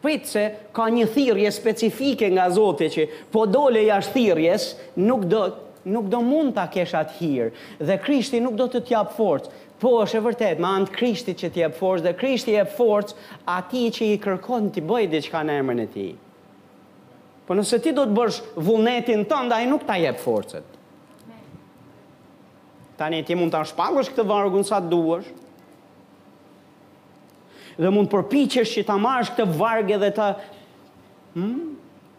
[0.00, 0.46] Prit se
[0.78, 5.42] ka një thirrje specifike nga Zoti që po dole jashtë thirrjes, nuk do
[5.82, 7.50] nuk do mund ta kesh atë hir
[7.80, 9.50] dhe Krishti nuk do të të jap forcë.
[9.80, 12.74] Po është e vërtet, me anë të Krishtit që të jap forcë dhe Krishti jep
[12.76, 13.14] forcë
[13.48, 16.10] atij që i kërkon ti bëjë diçka në emrin e tij.
[17.48, 20.66] Po nëse ti do të bësh vullnetin tënd, ai nuk ta jep forcën.
[23.00, 25.30] Tani ti mund ta shpallësh këtë vargun sa duash.
[27.80, 30.28] Dhe mund të përpiqesh që ta marrësh këtë varg edhe ta
[31.32, 31.68] hmm?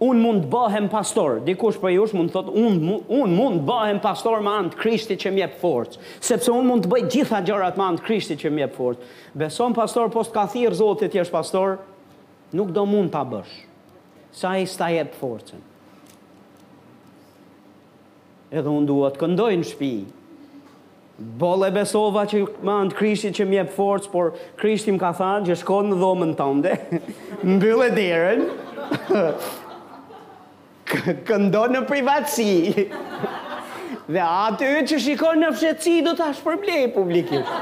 [0.01, 1.37] un mund bëhem pastor.
[1.45, 5.31] Dikush për jush mund thot un un mund bëhem pastor me anë të Krishtit që
[5.35, 8.49] më jep forcë, sepse un mund të bëj gjitha gjërat me anë të Krishtit që
[8.55, 9.09] më jep forcë.
[9.37, 11.77] Beson pastor post ka thirr Zoti ti jesh pastor,
[12.57, 13.53] nuk do mund ta bësh.
[14.33, 15.61] Sa i sta jep forcën.
[18.51, 19.93] Edhe un dua të këndoj në shtëpi.
[21.37, 25.13] Bole besova që me anë të Krishtit që më jep forcë, por Krishti më ka
[25.19, 26.73] thënë që shkon në dhomën tënde.
[27.53, 28.47] Mbyllë derën.
[31.25, 32.85] këndon në privatësi.
[34.11, 37.55] Dhe atë e që shikon në fshetësi do të ashtë problemi publikit.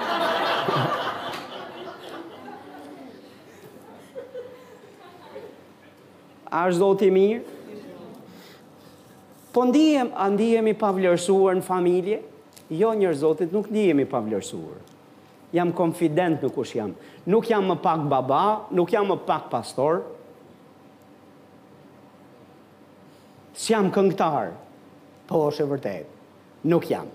[6.50, 7.40] A është i mirë?
[9.54, 12.20] Po ndihem, a ndihem i pavlerësuar në familje?
[12.70, 14.78] Jo njërë zotit, nuk ndihem i pavlerësuar.
[15.54, 16.92] Jam konfident në kush jam.
[17.30, 18.44] Nuk jam më pak baba,
[18.78, 19.28] nuk jam më pak pastor.
[19.28, 20.02] Nuk jam më pak pastor
[23.60, 24.54] si jam këngëtar,
[25.30, 26.20] po është e vërtet,
[26.72, 27.08] nuk jam.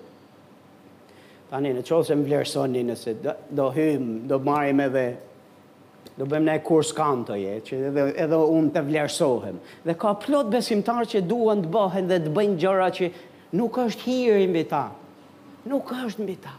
[1.50, 3.14] Tani, në qovë se më vlerësoni nëse
[3.56, 5.04] do, hymë, do marim edhe,
[6.18, 9.56] do bëjmë ne kurs kantoje, që edhe, edhe unë të vlerësohem.
[9.88, 13.08] Dhe ka plot besimtarë që duan të bëhen dhe të bëjnë gjëra që
[13.62, 14.82] nuk është hirë i mbi ta.
[15.72, 16.52] Nuk është mbi ta.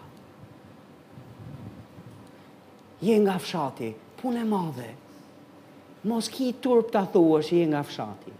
[3.06, 3.92] Je nga fshati,
[4.24, 4.90] punë e madhe.
[6.10, 8.36] Mos ki turp të thua që je nga fshati.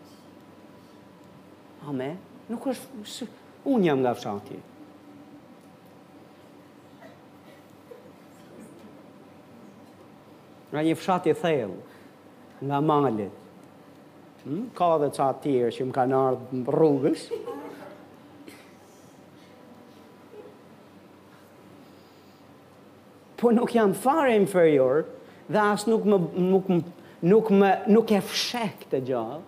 [1.86, 2.16] Ame,
[2.50, 3.28] nuk është,
[3.70, 4.58] unë jam nga fshati.
[10.72, 11.78] Nga një fshati thellë,
[12.66, 13.36] nga malit,
[14.44, 14.64] hm?
[14.78, 17.28] ka dhe ca tjerë që më kanë ardhë në rrugës,
[23.40, 25.04] po nuk jam fare inferior
[25.54, 26.20] dhe asë nuk më
[26.50, 26.70] nuk
[27.30, 29.42] nuk më nuk e fshek të gjallë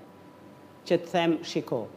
[0.87, 1.95] që të them shikot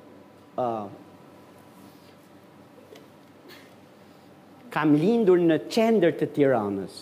[4.74, 7.00] kam lindur në qender të tiranës.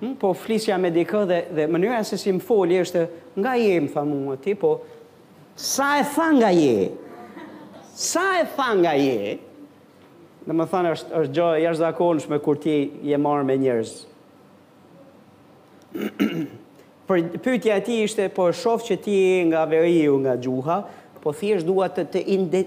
[0.00, 0.16] Hmm?
[0.18, 3.04] Po flisja me dikë dhe, dhe mënyra se si më foli është
[3.40, 4.74] nga je më tha mua ti, po
[5.62, 6.88] sa e tha nga je?
[7.94, 9.36] Sa e tha nga je?
[10.44, 12.72] Dhe më thanë është, është Jash jashtë zakonëshme kur ti
[13.12, 13.94] je marë me njerëz.
[17.08, 19.14] për pyetja e tij ishte po shoh që ti
[19.46, 20.82] nga veriu nga gjuha,
[21.24, 22.20] po thjesht dua të të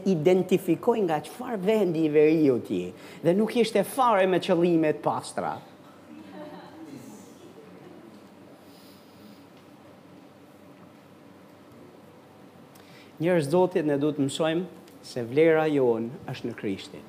[0.10, 2.82] identifikoj nga çfarë vendi i veriu ti
[3.24, 5.51] dhe nuk ishte fare me qëllime të pastra.
[13.22, 14.66] Njërës zotit ne du të mësojmë
[15.10, 17.05] se vlera jonë është në Krishtin.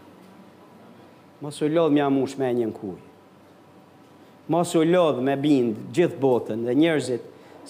[1.45, 2.97] Mos u lodh më amush me një kuj.
[4.53, 7.25] Mos u lodh me bind gjithë botën dhe njerëzit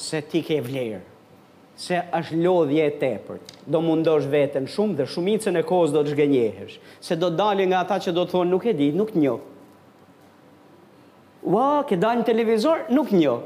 [0.06, 1.02] se ti ke vlerë
[1.78, 3.52] se është lodhje e tepërt.
[3.70, 6.74] Do mundosh veten shumë dhe shumicën e kohës do të zhgënjehesh,
[7.06, 9.36] se do dalë nga ata që do të thonë nuk e di, nuk njo.
[11.46, 13.36] Ua, ke dalë në televizor, nuk njo.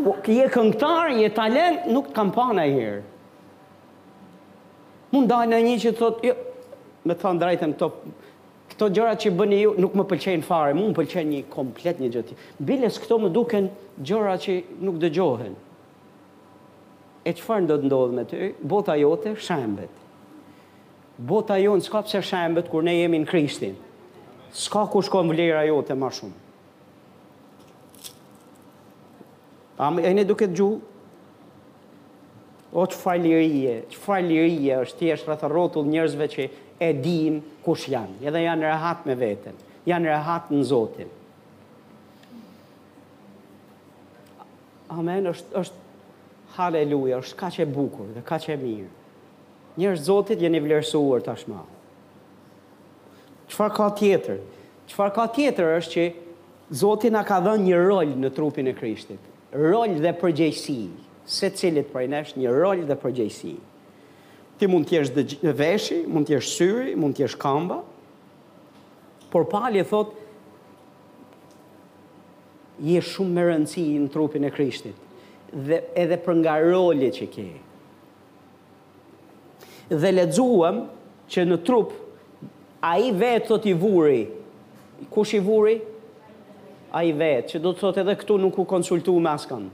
[0.00, 3.04] Ua, ke je këngëtar, je talent, nuk të kam pana herë.
[5.12, 6.38] Mund dalë në një që të thotë, jo,
[7.08, 7.92] me thon drejtëm, këto,
[8.72, 12.10] këto gjëra që bëni ju nuk më pëlqejnë fare, mund më pëlqen një komplet një
[12.16, 12.40] gjëti.
[12.58, 13.68] Biles këto më duken
[14.00, 15.54] gjëra që nuk dëgjohen
[17.28, 18.38] e qëfar në do të ndodhë me të,
[18.70, 20.02] bota jote, shambet.
[21.28, 23.74] Bota jote, s'ka pëse shambet, kur ne jemi në Krishtin.
[24.56, 26.46] S'ka ku shko më vlera jote ma shumë.
[29.84, 30.84] A me e ne duke të gjuhë,
[32.76, 36.44] O që farë lirije, që farë lirije është tjeshtë rrëtë rrotull njërzve që
[36.84, 38.18] e din kush janë.
[38.28, 39.54] Edhe janë rehat me vetën,
[39.88, 41.08] janë rehat në Zotin.
[44.92, 45.80] Amen, është, është,
[46.58, 48.88] haleluja, është ka që e bukur dhe ka që e mirë.
[49.78, 51.60] Njërë zotit jeni vlerësuar tashma.
[53.48, 54.40] Qëfar ka tjetër?
[54.90, 56.06] Qëfar ka tjetër është që
[56.82, 59.20] zotit nga ka dhe një rol në trupin e krishtit.
[59.54, 60.80] Rol dhe përgjëjsi.
[61.28, 63.54] Se cilit për nesh një rol dhe përgjëjsi.
[64.58, 65.12] Ti mund t'jesh
[65.44, 67.82] dhe veshi, mund t'jesh syri, mund t'jesh kamba.
[69.30, 70.16] Por pali e thot,
[72.82, 75.04] je shumë më rëndësi në trupin e krishtit
[75.52, 77.46] dhe edhe për nga roli që ke.
[79.88, 80.82] Dhe ledzuëm
[81.32, 81.94] që në trup,
[82.84, 84.22] a i vetë thot i vuri,
[85.12, 85.78] kush i vuri?
[86.96, 89.66] A i vetë, që do të thot edhe këtu nuk u konsultu me askën.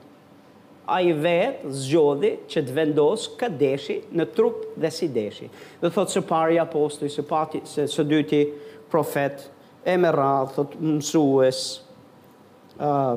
[0.85, 5.47] A i vetë zgjodhi që të vendosë ka deshi në trup dhe si deshi.
[5.81, 8.45] Dhe thot se pari apostoj, se, pati, se, se dyti
[8.93, 9.47] profet,
[9.85, 11.84] e me radhë, thot mësues, mësues,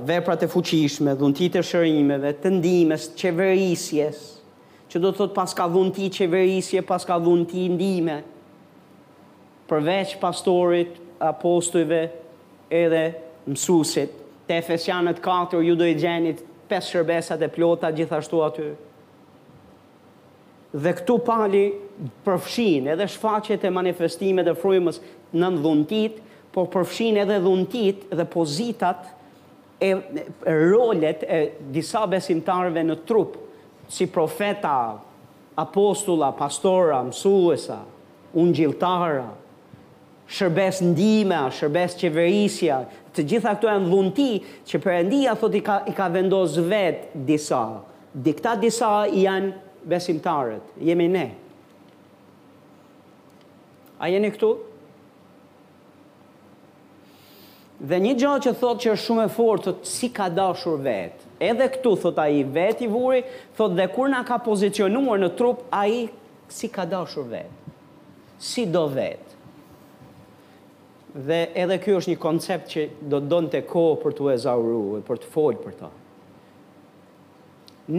[0.03, 4.19] veprat e fuqishme, dhuntit e shërimeve, të ndimes, qeverisjes,
[4.87, 8.19] që do të thotë paska dhunti qeverisje, paska dhunti ndime,
[9.67, 12.03] përveç pastorit, apostojve,
[12.69, 13.01] edhe
[13.49, 14.13] mësusit,
[14.47, 18.69] të efesianët 4, ju do i gjenit, 5 shërbesat e plota gjithashtu aty.
[20.77, 21.65] Dhe këtu pali
[22.25, 24.99] përfshin, edhe shfaqet e manifestimet e frujmës
[25.33, 26.19] në dhuntit,
[26.53, 29.15] por përfshin edhe dhuntit dhe pozitat,
[29.79, 29.93] e
[30.45, 31.41] rolet e
[31.73, 33.35] disa besimtarve në trup,
[33.89, 34.73] si profeta,
[35.57, 37.79] apostula, pastora, mësuesa,
[38.37, 39.27] unë gjiltara,
[40.27, 42.81] shërbes ndime, shërbes qeverisja,
[43.15, 44.29] të gjitha këto e në dhunti
[44.67, 47.61] që përëndia thot i ka, i ka vendos vetë disa.
[48.13, 49.53] Dikta disa janë
[49.87, 51.25] besimtarët, jemi ne.
[54.01, 54.51] A jeni këtu?
[54.55, 54.66] Këtu?
[57.77, 61.19] Dhe një gjallë që thot që është shumë e fortë, thot si ka dashur vet.
[61.37, 63.19] Edhe këtu thot ai vet i vuri,
[63.57, 66.07] thot dhe kur na ka pozicionuar në trup ai
[66.49, 67.67] si ka dashur vet.
[68.41, 69.21] Si do vet.
[71.29, 75.21] Dhe edhe ky është një koncept që do të donte kohë për t'u ezauruar, për
[75.21, 75.91] të fol për ta.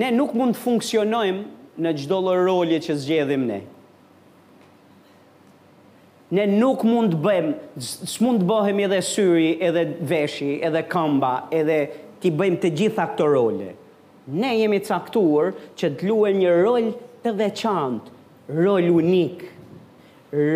[0.02, 1.46] Ne nuk mund të funksionojmë
[1.86, 3.62] në çdo lloj roli që zgjedhim ne
[6.34, 7.52] ne nuk mund të bëjmë,
[8.12, 11.78] s'mund të bëhemi edhe syri, edhe veshi, edhe këmba, edhe
[12.20, 13.70] ti bëjmë të gjitha këto role.
[14.28, 16.90] Ne jemi caktuar që të luem një rol
[17.24, 18.12] të veçantë,
[18.58, 19.46] rol unik,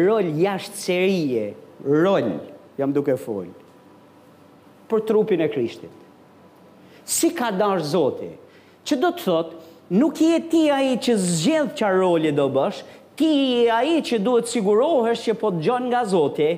[0.06, 1.46] rol jashtë serije,
[1.88, 2.34] rol,
[2.78, 3.52] jam duke folë,
[4.92, 5.98] për trupin e krishtit.
[7.02, 8.28] Si ka darë zote,
[8.86, 9.60] që do të thotë,
[9.98, 12.84] nuk je ti aji që zgjedh qa roli do bësh,
[13.16, 16.50] ti a i që duhet sigurohesh që po të gjonë nga Zoti,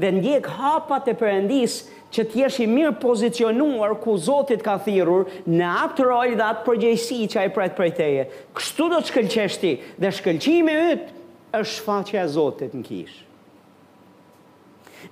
[0.00, 1.78] dhe ndjek hapat e përëndis
[2.12, 6.66] që t'jesh i mirë pozicionuar ku Zotit ka thirur në atë të rojlë dhe atë
[6.66, 8.24] përgjëjsi që a i pretë prej teje.
[8.56, 11.20] Kështu do të shkëllqeshti dhe shkëllqime ytë
[11.60, 13.22] është faqe e Zotit në kishë.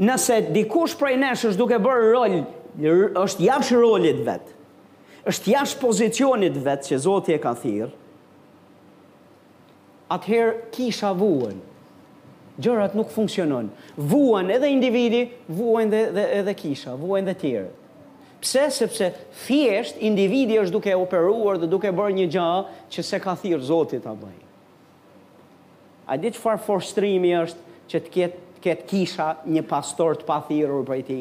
[0.07, 2.35] Nëse dikush prej nesh është duke bërë rol,
[3.25, 4.53] është jashtë rolit vetë,
[5.29, 7.89] është jashtë pozicionit vetë që Zotit e ka thirë,
[10.11, 11.59] atëherë kisha vuën.
[12.61, 13.71] Gjërat nuk funksionon.
[13.97, 17.71] Vuën edhe individi, vuën dhe, dhe, edhe kisha, vuën dhe tjerë.
[18.43, 18.67] Pse?
[18.73, 19.11] Sepse
[19.45, 22.47] thjesht individi është duke operuar dhe duke bërë një gjë
[22.93, 24.37] që se ka thirrë Zoti ta bëj.
[26.11, 30.83] A di farë forstrimi është që të ketë ket kisha një pastor të pa thirur
[30.85, 31.21] për ti,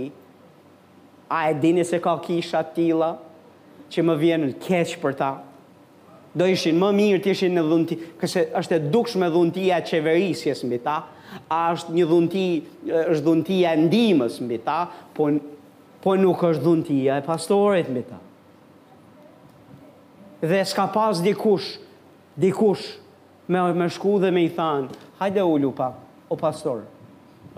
[1.32, 3.14] a e dini se ka kisha tila
[3.94, 5.30] që më vjenë keq për ta,
[6.34, 10.64] do ishin më mirë të ishin në dhunti, kështë është e dukshme dhuntia e qeverisjes
[10.68, 10.98] mbi ta,
[11.50, 12.44] a është një dhunti,
[12.88, 14.82] është dhuntia e ndimës mbi ta,
[15.16, 15.30] po,
[16.04, 18.20] po nuk është dhuntia e pastorit mbi ta.
[20.46, 21.76] Dhe s'ka pas dikush,
[22.40, 22.86] dikush
[23.48, 24.88] me me shku dhe me i than,
[25.20, 25.94] hajde u lupa,
[26.30, 26.86] o pastor,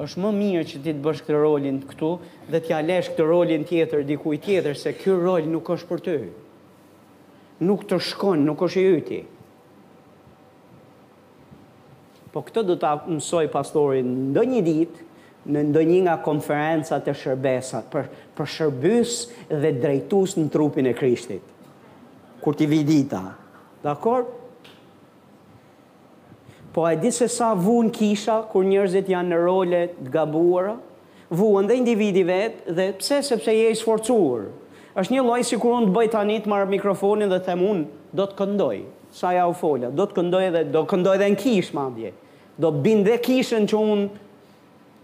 [0.01, 2.13] është më mirë që ti të bësh këtë rolin këtu,
[2.49, 6.29] dhe t'ja lesh këtë rolin tjetër, dikuj tjetër, se ky rol nuk është për tëjë
[7.65, 9.19] nuk të shkon, nuk është i yti.
[12.31, 15.07] Po këtë do ta mësoj ndë ndonjë ditë
[15.51, 18.05] në ndonjë nga konferencat e shërbesat për
[18.37, 19.15] për shërbys
[19.49, 21.43] dhe drejtues në trupin e Krishtit.
[22.41, 23.19] Kur ti vidita.
[23.19, 23.35] dita.
[23.83, 24.25] Dakor?
[26.71, 30.77] Po e di se sa vun kisha kur njerëzit janë në role të gabuara?
[31.35, 33.75] Vuan dhe individi vetë, dhe pse sepse je i
[34.99, 38.15] Është një lloj sikur unë të bëj tani të marr mikrofonin dhe të them unë
[38.19, 38.77] do të këndoj.
[39.15, 42.11] Sa ja u fola, do të këndoj edhe do këndoj edhe në kish madje.
[42.59, 44.07] Do bin dhe kishën që unë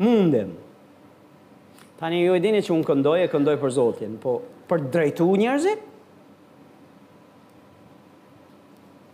[0.03, 0.51] mundem.
[1.99, 4.35] Tani ju e dini që unë këndoj e këndoj për Zotin, po
[4.69, 5.85] për drejtu njerëzit?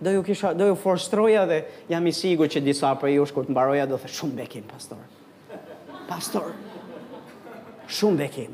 [0.04, 3.46] Do ju kisha do ju forstroja dhe jam i sigurt që disa për ju kur
[3.48, 5.00] të mbaroja do të thë shumë bekim pastor.
[6.10, 6.52] Pastor.
[7.94, 8.52] Shumë bekim.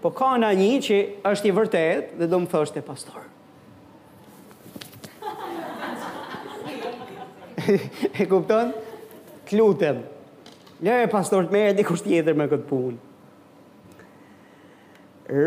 [0.00, 0.96] po ka na një që
[1.28, 3.22] është i vërtet dhe do më thosht e pastor.
[8.18, 8.72] e kupton?
[9.48, 10.00] Klutem.
[10.80, 12.98] Një e pastor të merë, di kusht me këtë punë.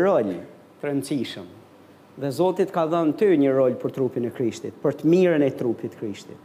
[0.04, 0.30] Rol
[0.80, 1.48] të rëndësishëm.
[2.16, 5.50] Dhe Zotit ka dhënë ty një rol për trupin e krishtit, për të mirën e
[5.50, 6.38] trupit krishtit.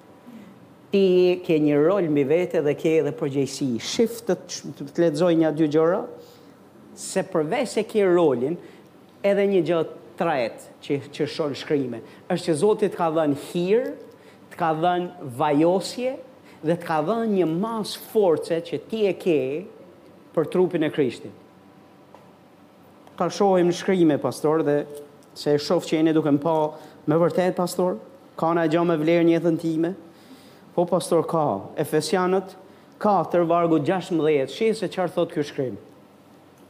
[0.92, 1.04] Ti
[1.46, 3.70] ke një rol mbi vete dhe ke edhe përgjegjësi.
[3.78, 4.36] Shift të
[4.90, 6.02] të të një dy gjëra,
[7.00, 8.58] se përveç se ke rolin,
[9.24, 9.80] edhe një gjë
[10.20, 13.86] tret që që shon shkrime, është që Zoti të ka dhënë hir,
[14.52, 16.12] të ka dhënë vajosje
[16.66, 19.38] dhe të ka dhënë një mas force që ti e ke
[20.36, 21.32] për trupin e Krishtit.
[23.20, 24.82] Ka shohim në shkrime, pastor, dhe
[25.40, 26.56] se e shof që jeni duke më pa
[27.08, 27.96] me vërtet, pastor,
[28.40, 29.94] ka në gjë me vlerë një jetën time,
[30.76, 31.46] po, pastor, ka,
[31.80, 32.54] Efesianët,
[33.04, 35.80] 4 vargu 16, shi se qërë thot kjo shkrimë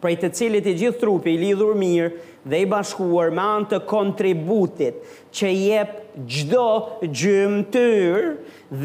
[0.02, 2.10] prej të cilit i gjithë trupi i lidhur mirë
[2.50, 5.02] dhe i bashkuar me anë të kontributit
[5.36, 5.98] që jep
[6.36, 6.68] gjdo
[7.04, 8.30] gjymtyr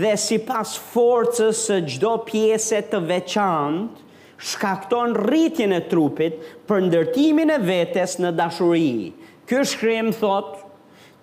[0.01, 4.03] dhe si pas forcës së gjdo pjese të veçantë
[4.51, 9.13] shkakton rritjen e trupit për ndërtimin e vetes në dashuri.
[9.47, 10.57] Ky shkrim thot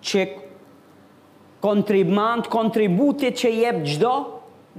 [0.08, 0.24] që
[1.62, 4.14] kontribant kontributit që jep gjdo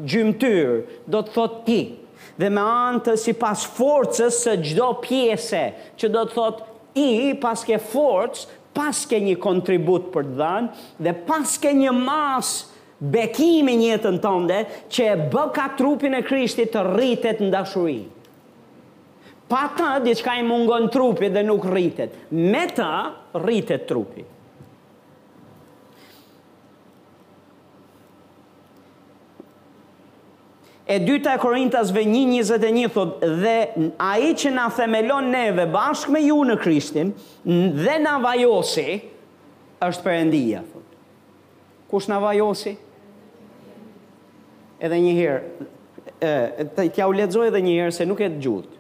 [0.10, 0.74] gjymtyr
[1.14, 1.82] do të thot ti,
[2.42, 5.64] dhe me antë si pas forcës së gjdo pjese,
[6.00, 6.64] që do të thot
[7.04, 7.10] i
[7.42, 12.54] pas ke forcë, pas ke një kontribut për të dhanë, dhe pas ke një mas
[13.14, 14.60] bekimi njëtën tënde,
[14.90, 18.00] që e bë ka trupin e krishti të rritet në dashuri.
[19.52, 22.16] Pa ta, diçka i mungon trupi dhe nuk rritet.
[22.34, 24.24] Me ta, rritet trupi.
[30.88, 33.70] E dyta e Korintasve 1:21 thot, dhe
[34.04, 37.14] ai që na themelon neve bashkë me ju në Krishtin
[37.80, 38.98] dhe na vajosi
[39.88, 40.90] është Perëndia Thot.
[41.88, 42.74] Kush na vajosi?
[44.84, 45.42] Edhe një herë,
[46.20, 48.72] e t'ja u lexoj edhe një herë se nuk e dëgjuat.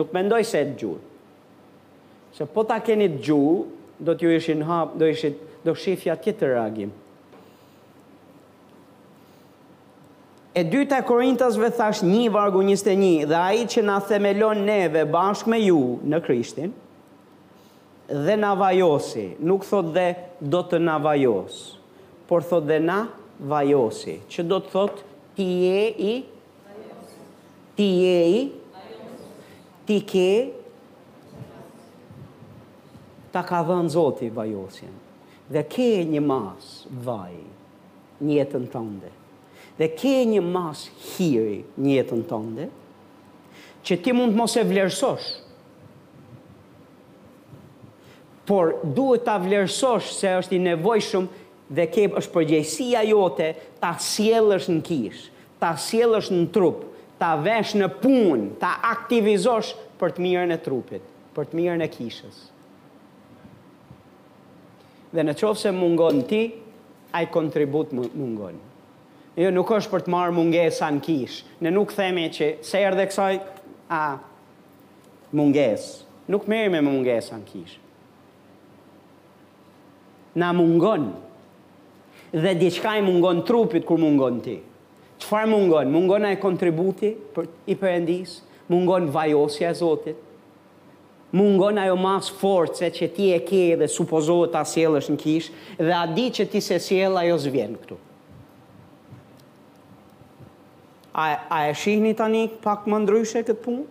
[0.00, 1.12] Nuk mendoj se e dëgjuat.
[2.32, 3.38] Se po ta keni dëgju,
[4.02, 6.90] do t'ju ishin hap, do ishit do shifja tjetër reagim.
[10.54, 15.48] E dyta Korintasve thash një vargu njiste një, dhe aji që na themelon neve bashkë
[15.48, 15.78] me ju
[16.12, 16.74] në Krishtin,
[18.26, 20.04] dhe na vajosi, nuk thot dhe
[20.52, 21.56] do të na vajos,
[22.28, 22.98] por thot dhe na
[23.54, 25.00] vajosi, që do të thot
[25.38, 26.12] ti je i,
[27.78, 28.44] ti je i,
[29.88, 30.30] ti ke,
[33.32, 34.92] ta ka dhënë Zoti vajosin,
[35.48, 36.70] dhe ke një mas
[37.08, 37.40] vaj,
[38.22, 39.18] njëtën jetën të ndër
[39.78, 42.68] dhe ke një mas hiri një jetën tënde,
[43.84, 45.28] që ti mund mos e vlerësosh,
[48.46, 51.28] por duhet ta vlerësosh se është i nevojshëm
[51.76, 55.22] dhe ke është përgjegjësia jote ta sjellësh në kish,
[55.62, 56.82] ta sjellësh në trup,
[57.22, 61.04] ta vesh në punë, ta aktivizosh për të mirën e trupit,
[61.36, 62.40] për të mirën e kishës.
[65.12, 66.42] Dhe në qovë se mungon ti,
[67.14, 68.58] ai kontribut mungon.
[69.36, 71.38] Jo, nuk është për të marë mungesa në kish.
[71.64, 73.38] Ne nuk themi që se erdhe kësaj,
[73.88, 74.00] a,
[75.32, 75.86] munges.
[76.28, 77.78] Nuk meri me mungesa në kish.
[80.36, 81.06] Na mungon.
[82.34, 84.58] Dhe diçka i mungon trupit kur mungon ti.
[85.22, 85.88] Qëfar mungon?
[85.94, 88.36] Mungon e kontributi për, i përendis?
[88.68, 90.28] Mungon vajosja e Zotit?
[91.32, 95.46] mungon ajo mas force që ti e ke dhe supozohet ta sjellësh në kish
[95.78, 97.96] dhe a di që ti se sjell ajo s'vjen këtu.
[101.14, 101.32] A,
[101.68, 103.84] e shihni tani pak më ndryshe këtë punë?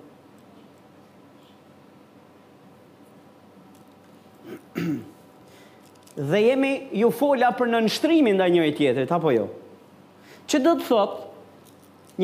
[6.31, 9.45] dhe jemi ju fola për në nështrimin dhe njëri tjetërit, apo jo?
[10.49, 11.47] Që do të thotë,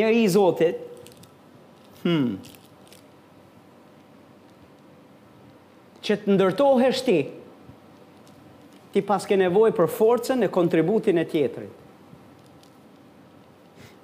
[0.01, 0.81] njëri i Zotit,
[2.01, 2.37] hmm,
[6.07, 7.19] që të ndërtohesh ti,
[8.95, 11.83] ti paske nevoj për forcen e kontributin e tjetërit.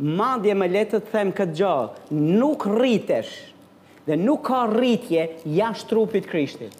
[0.01, 1.73] Madhje me letë të them këtë gjë,
[2.39, 3.33] nuk rritesh
[4.07, 6.73] dhe nuk ka rritje jashtë trupit Krishtit.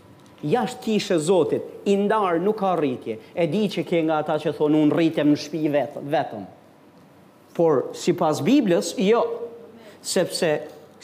[0.44, 3.20] Jashtë kishe Zotit, i nuk ka rritje.
[3.36, 5.62] E di që ke nga ata që thonë unë rritem në shpi
[6.04, 6.42] vetëm.
[7.56, 9.22] Por, si pas Biblës, jo.
[10.04, 10.50] Sepse,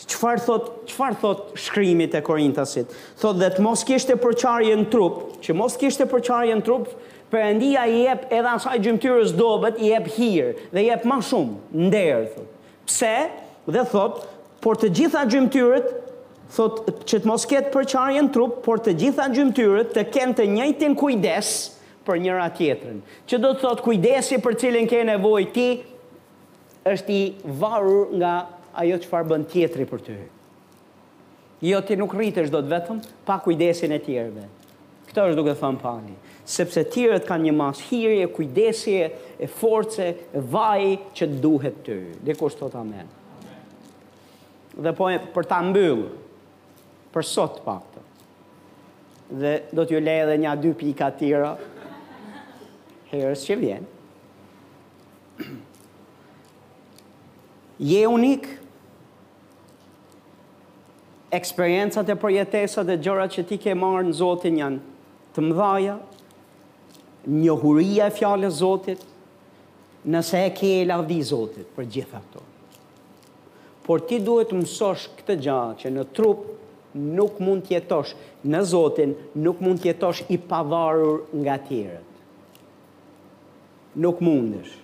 [0.01, 2.91] qëfar thot, qëfar thot shkrimit e Korintasit?
[3.21, 6.89] Thot dhe të mos kishte përqarje në trup, që mos kishte përqarje në trup,
[7.37, 11.55] ndija i jep edhe asaj gjymtyrës dobet, i jep hirë, dhe i jep më shumë
[11.89, 12.49] nder thot.
[12.89, 13.11] Pse?
[13.69, 14.23] Dhe thot,
[14.63, 15.91] por të gjitha gjymtyrët
[16.55, 20.95] thot që të mos ketë përqarjen trup, por të gjitha gjymtyrët të kenë të njëjtin
[20.97, 21.51] kujdes
[22.07, 23.03] për njëra tjetrën.
[23.29, 25.67] Që do të thot kujdesi për cilin ke nevojë ti
[26.89, 27.21] është i
[27.61, 28.33] varur nga
[28.81, 30.17] ajo çfarë bën tjetri për ty.
[31.69, 34.47] Jo ti nuk rritesh të vetëm pa kujdesin e tjerëve.
[35.11, 36.15] Këtë është duke thënë pani
[36.49, 39.01] sepse tjërët kanë një mas hirje, kujdesje,
[39.39, 42.15] e force, e vaj që duhet të rrë.
[42.25, 43.11] Dhe të amen.
[44.79, 46.09] Dhe po e për ta ambyllë,
[47.13, 48.05] për sot pak të.
[49.43, 51.51] Dhe do t'ju lejë edhe një dy pika tjera,
[53.11, 53.89] herës që vjen.
[57.79, 58.49] Je unik,
[61.35, 65.99] eksperiencat e përjetesat dhe gjërat që ti ke marrë në Zotin janë të mdhaja,
[67.27, 69.01] njohuria e fjallës Zotit,
[70.09, 72.43] nëse e ke e lavdi Zotit për gjitha këto.
[73.87, 76.43] Por ti duhet të mësosh këtë gjatë që në trup
[77.17, 78.13] nuk mund tjetosh
[78.45, 82.05] në Zotin, nuk mund tjetosh i pavarur nga tjerët.
[83.99, 84.75] Nuk mundesh,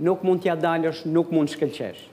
[0.00, 2.06] nuk mund t'ja dalësh, nuk mund shkelqesh.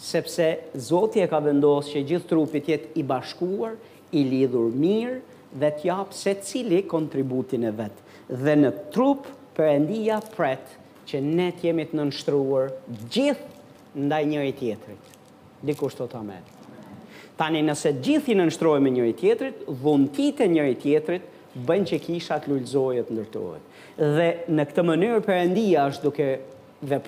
[0.00, 3.76] Sepse Zotit e ka vendosë që gjithë trupit jetë i bashkuar,
[4.16, 5.18] i lidhur mirë
[5.60, 9.26] dhe t'japë se cili kontributin e vetë dhe në trup
[9.56, 9.88] për
[10.36, 10.74] pret
[11.08, 12.68] që ne të jemi të nënshtruar
[13.10, 15.16] gjithë ndaj njëri tjetërit.
[15.66, 16.50] Dikur shto të amet.
[17.38, 21.26] Tani nëse gjithë i nënshtruar me njëri tjetërit, vëntit e njëri tjetërit,
[21.66, 23.68] bënë që kisha të lullzojët nërtojët.
[23.98, 25.46] Dhe në këtë mënyrë për
[25.86, 26.28] është duke
[26.92, 27.00] dhe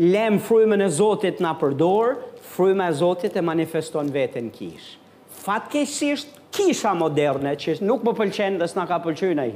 [0.00, 2.14] lem frujme në Zotit nga përdor,
[2.56, 4.96] fryma e Zotit e manifeston veten kish.
[5.44, 9.50] Fatkeqësisht kisha moderne që nuk më pëlqen dhe s'na ka pëlqyer ai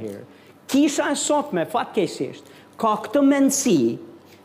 [0.69, 3.77] Kisha e sotme fatkeqësisht ka këtë mendsi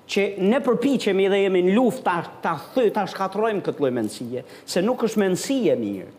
[0.08, 4.42] që ne përpiqemi dhe jemi në luftë ta ta thy ta shkatrojmë këtë lloj mendësie,
[4.66, 6.10] se nuk është mendësi e mirë.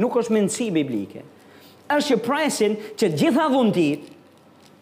[0.00, 1.22] Nuk është mendësi biblike.
[1.92, 4.06] Është që presin që të gjitha vundit,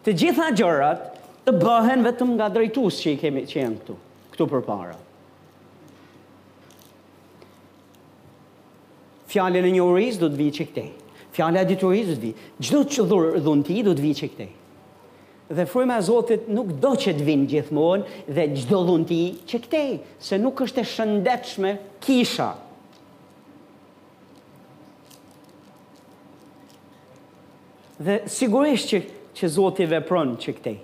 [0.05, 1.09] të gjitha gjërat
[1.45, 3.97] të bëhen vetëm nga drejtuesi që i kemi që janë këtu,
[4.33, 4.99] këtu përpara.
[9.33, 10.89] Fjale në një urejës do të vijë që këtej.
[11.33, 12.49] Fjale e ditë urejës do të vijë.
[12.67, 14.51] Gjdo që dhurë dhun ti do të vijë që këtej.
[15.53, 19.19] Dhe frima Zotit nuk do që të vinë gjithmonë dhe gjdo dhun ti
[19.49, 19.89] që këtej.
[20.27, 21.73] Se nuk është e shëndetshme
[22.03, 22.53] kisha.
[28.05, 29.01] Dhe sigurisht që,
[29.33, 30.77] që Zotit vepron që këtej.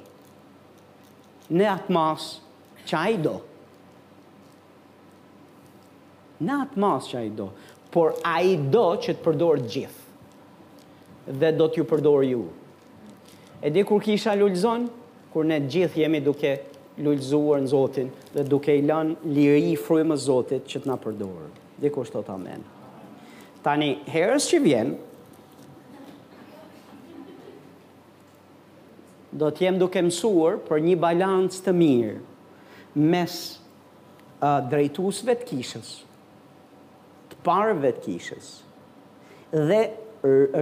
[1.59, 3.37] Në atë masë që a i do.
[6.41, 7.53] Në atë masë që a i do
[7.89, 10.07] por a i do që të përdorë gjithë,
[11.41, 12.41] dhe do t'ju përdorë ju.
[13.65, 14.85] E di kur kisha lullëzon,
[15.33, 16.51] kur ne gjithë jemi duke
[17.03, 21.49] lullëzuar në Zotin, dhe duke i lanë liri i frujmë në Zotit që t'na përdorë.
[21.81, 22.61] Dhe kur shtot amen.
[23.65, 24.97] Tani, herës që vjenë,
[29.39, 32.15] do t'jem duke mësuar për një balancë të mirë
[33.13, 35.91] mes uh, drejtusve të kishës,
[37.45, 38.49] parëve të kishës
[39.51, 39.83] dhe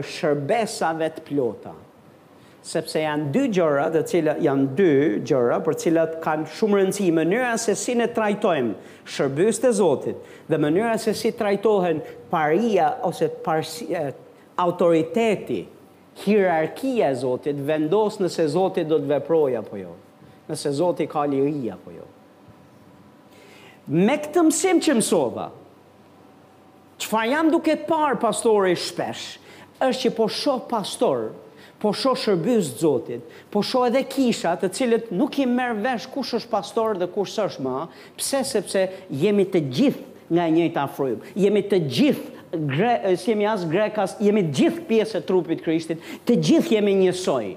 [0.07, 1.73] shërbesave të plota
[2.67, 4.93] sepse janë dy gjëra, të cilat janë dy
[5.29, 10.29] gjëra për të cilat kanë shumë rëndësi mënyra se si ne trajtojmë shërbës të Zotit
[10.51, 12.01] dhe mënyra se si trajtohen
[12.31, 13.31] paria ose
[14.65, 15.61] autoriteti,
[16.25, 19.93] hierarkia e Zotit vendos nëse Zoti do të veproja apo jo.
[20.49, 22.03] Nëse Zoti ka liria apo jo.
[23.93, 25.47] Me këtë mësim që mësova,
[26.97, 29.37] që fa jam duke parë pastore shpesh,
[29.83, 31.27] është që po sho pastor,
[31.81, 33.21] po sho shërbys zotit,
[33.53, 37.35] po sho edhe kisha të cilët nuk i merë vesh kush është pastor dhe kush
[37.43, 37.83] është ma,
[38.17, 38.81] pse sepse
[39.21, 44.41] jemi të gjithë nga e njëjtë jemi të gjithë gre, si jemi as grekas, jemi
[44.47, 47.51] të gjithë pjesë e trupit krishtit, të gjithë jemi njësoj.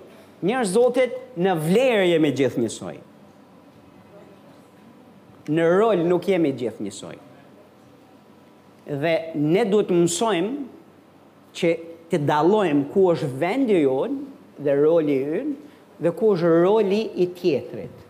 [0.48, 2.94] Njërë zotit në vlerë jemi gjithë njësoj.
[5.50, 7.16] Në rol nuk jemi gjithë njësoj.
[7.16, 7.18] njësoj
[8.86, 11.72] dhe ne duhet të mësojmë që
[12.10, 18.06] të dalojmë ku është vendi jonë dhe roli jonë dhe ku është roli i tjetrit.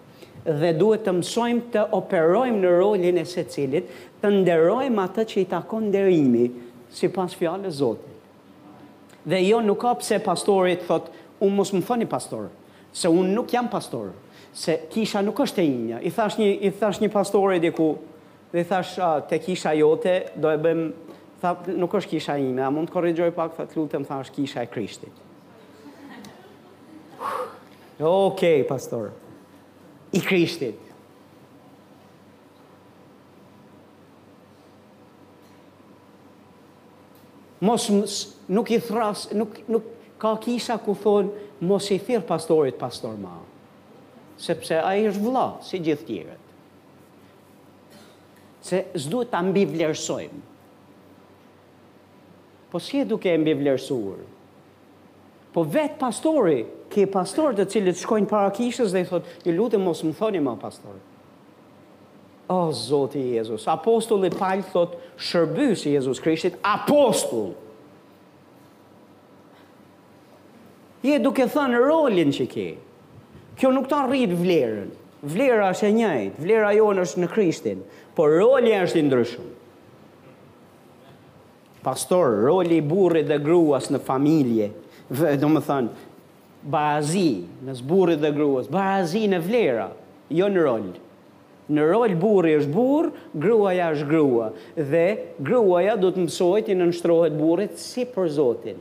[0.46, 3.88] Dhe duhet të mësojmë të operojmë në rolin e se cilit,
[4.20, 6.46] të nderojmë atë që i takon nderimi,
[6.92, 8.08] si pas fjallë e Zotit.
[9.28, 11.10] Dhe jo nuk ka pse pastorit thot,
[11.44, 12.46] unë mos më thoni pastor,
[12.92, 14.14] se unë nuk jam pastor,
[14.56, 15.98] se kisha nuk është e inja.
[16.00, 17.90] I thash një, i thash një pastorit e ku,
[18.52, 18.94] dhe thash
[19.28, 23.30] te kisha jote do e bëjmë tha nuk është kisha ime a mund të korrigjoj
[23.36, 25.22] pak tha lutem thash kisha e Krishtit
[28.10, 29.12] ok pastor
[30.10, 30.88] i Krishtit
[37.60, 37.86] mos
[38.48, 39.88] nuk i thras nuk nuk
[40.20, 43.38] ka kisha ku thon mos i thirr pastorit pastor ma
[44.40, 46.46] sepse ai është vëlla si gjithë tjerët
[48.60, 50.46] se s'duhet ta mbi vlerësojmë.
[52.70, 54.20] Po si e duke e mbi vlerësuar?
[55.50, 56.60] Po vetë pastori,
[56.90, 60.40] ke pastor të cilët shkojnë para kishës dhe i thotë, i lutëm mos më thoni
[60.44, 60.98] ma pastor.
[62.50, 67.52] O, oh, Zotë i Jezus, apostulli palë thotë, shërby si Jezus Krishtit, apostull!
[71.06, 72.68] Je duke thënë rolin që ke.
[73.58, 74.90] Kjo nuk ta rritë vlerën.
[75.22, 77.82] Vlera është e njëjtë, vlera jonë është në Krishtin
[78.14, 79.48] por roli është i ndryshëm.
[81.84, 84.70] Pastor, roli i burrit dhe gruas në familje,
[85.40, 85.86] do më thon,
[86.60, 89.88] bazi në burrit dhe gruas, bazi në vlera,
[90.36, 90.90] jo në rol.
[91.70, 93.08] Në rol burri është burr,
[93.40, 95.04] gruaja është grua dhe
[95.46, 98.80] gruaja do të mësohet të nënshtrohet burrit si për Zotin,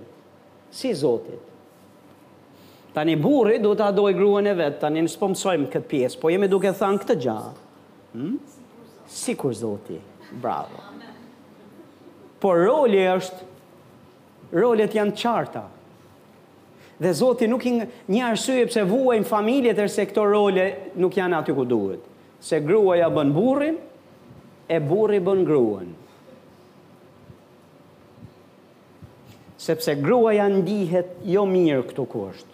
[0.73, 1.43] si Zotit.
[2.97, 6.33] Tani burri do të adoj gruën e vet, tani ne s'po mësojmë këtë pjesë, po
[6.33, 7.37] jemi duke thënë këtë gjë.
[8.17, 8.33] Hm?
[9.09, 9.97] si kur zoti,
[10.41, 10.79] bravo.
[12.39, 13.47] Por roli është,
[14.55, 15.65] rolet janë qarta.
[16.99, 20.65] Dhe zoti nuk i një arsye pse vuajnë familjet e se këto role
[20.99, 22.03] nuk janë aty ku duhet.
[22.39, 23.77] Se gruaja bën burrin,
[24.69, 25.89] e burri bën gruan.
[29.59, 32.47] Sepse gruaja ndihet jo mirë këtu ku është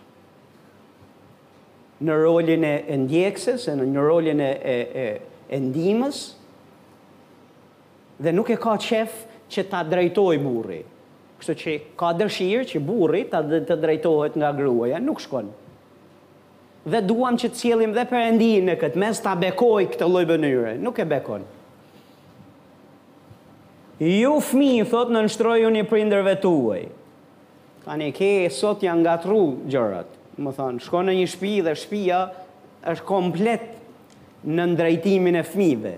[2.06, 5.06] në rolin e ndjekses, në rolin e, e, e,
[5.56, 6.18] e ndimës,
[8.18, 10.82] dhe nuk e ka qef që ta drejtoj burri.
[11.40, 15.50] Kështu që ka dëshirë që burri ta të drejtohet nga gruaja, nuk shkon.
[16.86, 20.76] Dhe duam që të cilim dhe përendin në këtë mes ta bekoj këtë loj bënyre.
[20.78, 21.44] Nuk e bekon.
[24.00, 26.84] Ju fmi, thot, në nështroju një prinderve tuaj.
[27.86, 30.12] Tanë një ke, sot janë gatru gjërat.
[30.36, 32.20] Më thonë, shko në një shpi dhe shpia
[32.92, 33.66] është komplet
[34.46, 35.96] në ndrejtimin e fmive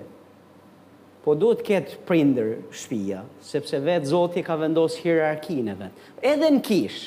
[1.27, 6.05] po duhet të ketë prindër shtëpia, sepse vet Zoti ka vendosur hierarkinë vet.
[6.23, 7.01] Edhe në kish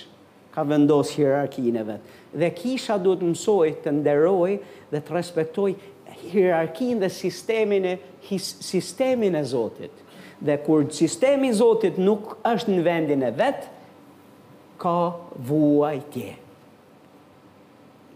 [0.52, 2.10] ka vendosur hierarkinë vet.
[2.36, 4.50] Dhe kisha duhet mësoj të nderoj
[4.92, 5.70] dhe të respektoj
[6.20, 7.96] hierarkinë dhe sistemin e
[8.28, 10.04] his, sistemin e Zotit.
[10.44, 13.64] Dhe kur sistemi i Zotit nuk është në vendin e vet,
[14.80, 14.98] ka
[15.48, 16.36] vuajtje.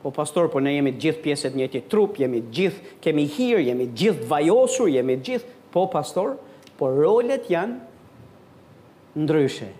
[0.04, 3.64] Po pastor, po ne jemi të gjithë pjesët njëti trup, jemi të gjithë, kemi hirë,
[3.70, 6.36] jemi të gjithë vajosur, jemi të gjithë, po pastor,
[6.78, 7.82] por rolet janë
[9.24, 9.72] ndryshe.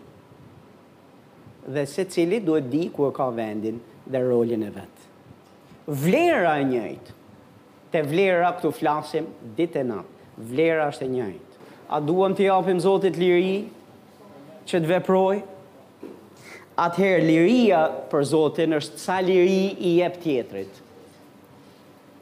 [1.75, 3.79] Dhe se cili duhet di ku e ka vendin
[4.12, 5.03] dhe rolin e vetë.
[6.03, 7.15] Vlera e njëjtë,
[7.93, 9.27] te vlera këtu flasim
[9.59, 11.59] ditë e natë, vlera është e njëjtë.
[11.95, 13.59] A duham të japim Zotit liri
[14.66, 15.37] që të veproj?
[16.87, 20.81] Atëherë, liria për Zotin është sa liri i jep tjetrit.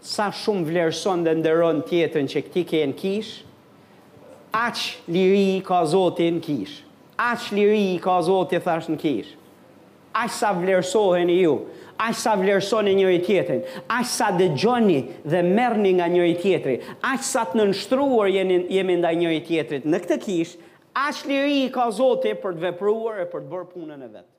[0.03, 3.41] Sa shumë vlerëson dhe ndëron tjetërin që këti ke në kishë,
[4.53, 6.75] Aq liri ka Zoti në kish,
[7.17, 9.31] aq liri ka Zoti thash në kish,
[10.13, 11.55] aq sa vlerësohen ju,
[11.97, 16.77] aq sa vlerësoni njëri tjetërin, aq sa dëgjoni dhe merni nga njëri tjetëri,
[17.15, 17.65] aq sa të
[18.37, 20.53] jeni jemi nda njëri tjetërit në këtë kish,
[21.07, 24.32] aq liri ka Zoti për të vepruar e për të bërë punën e vetë.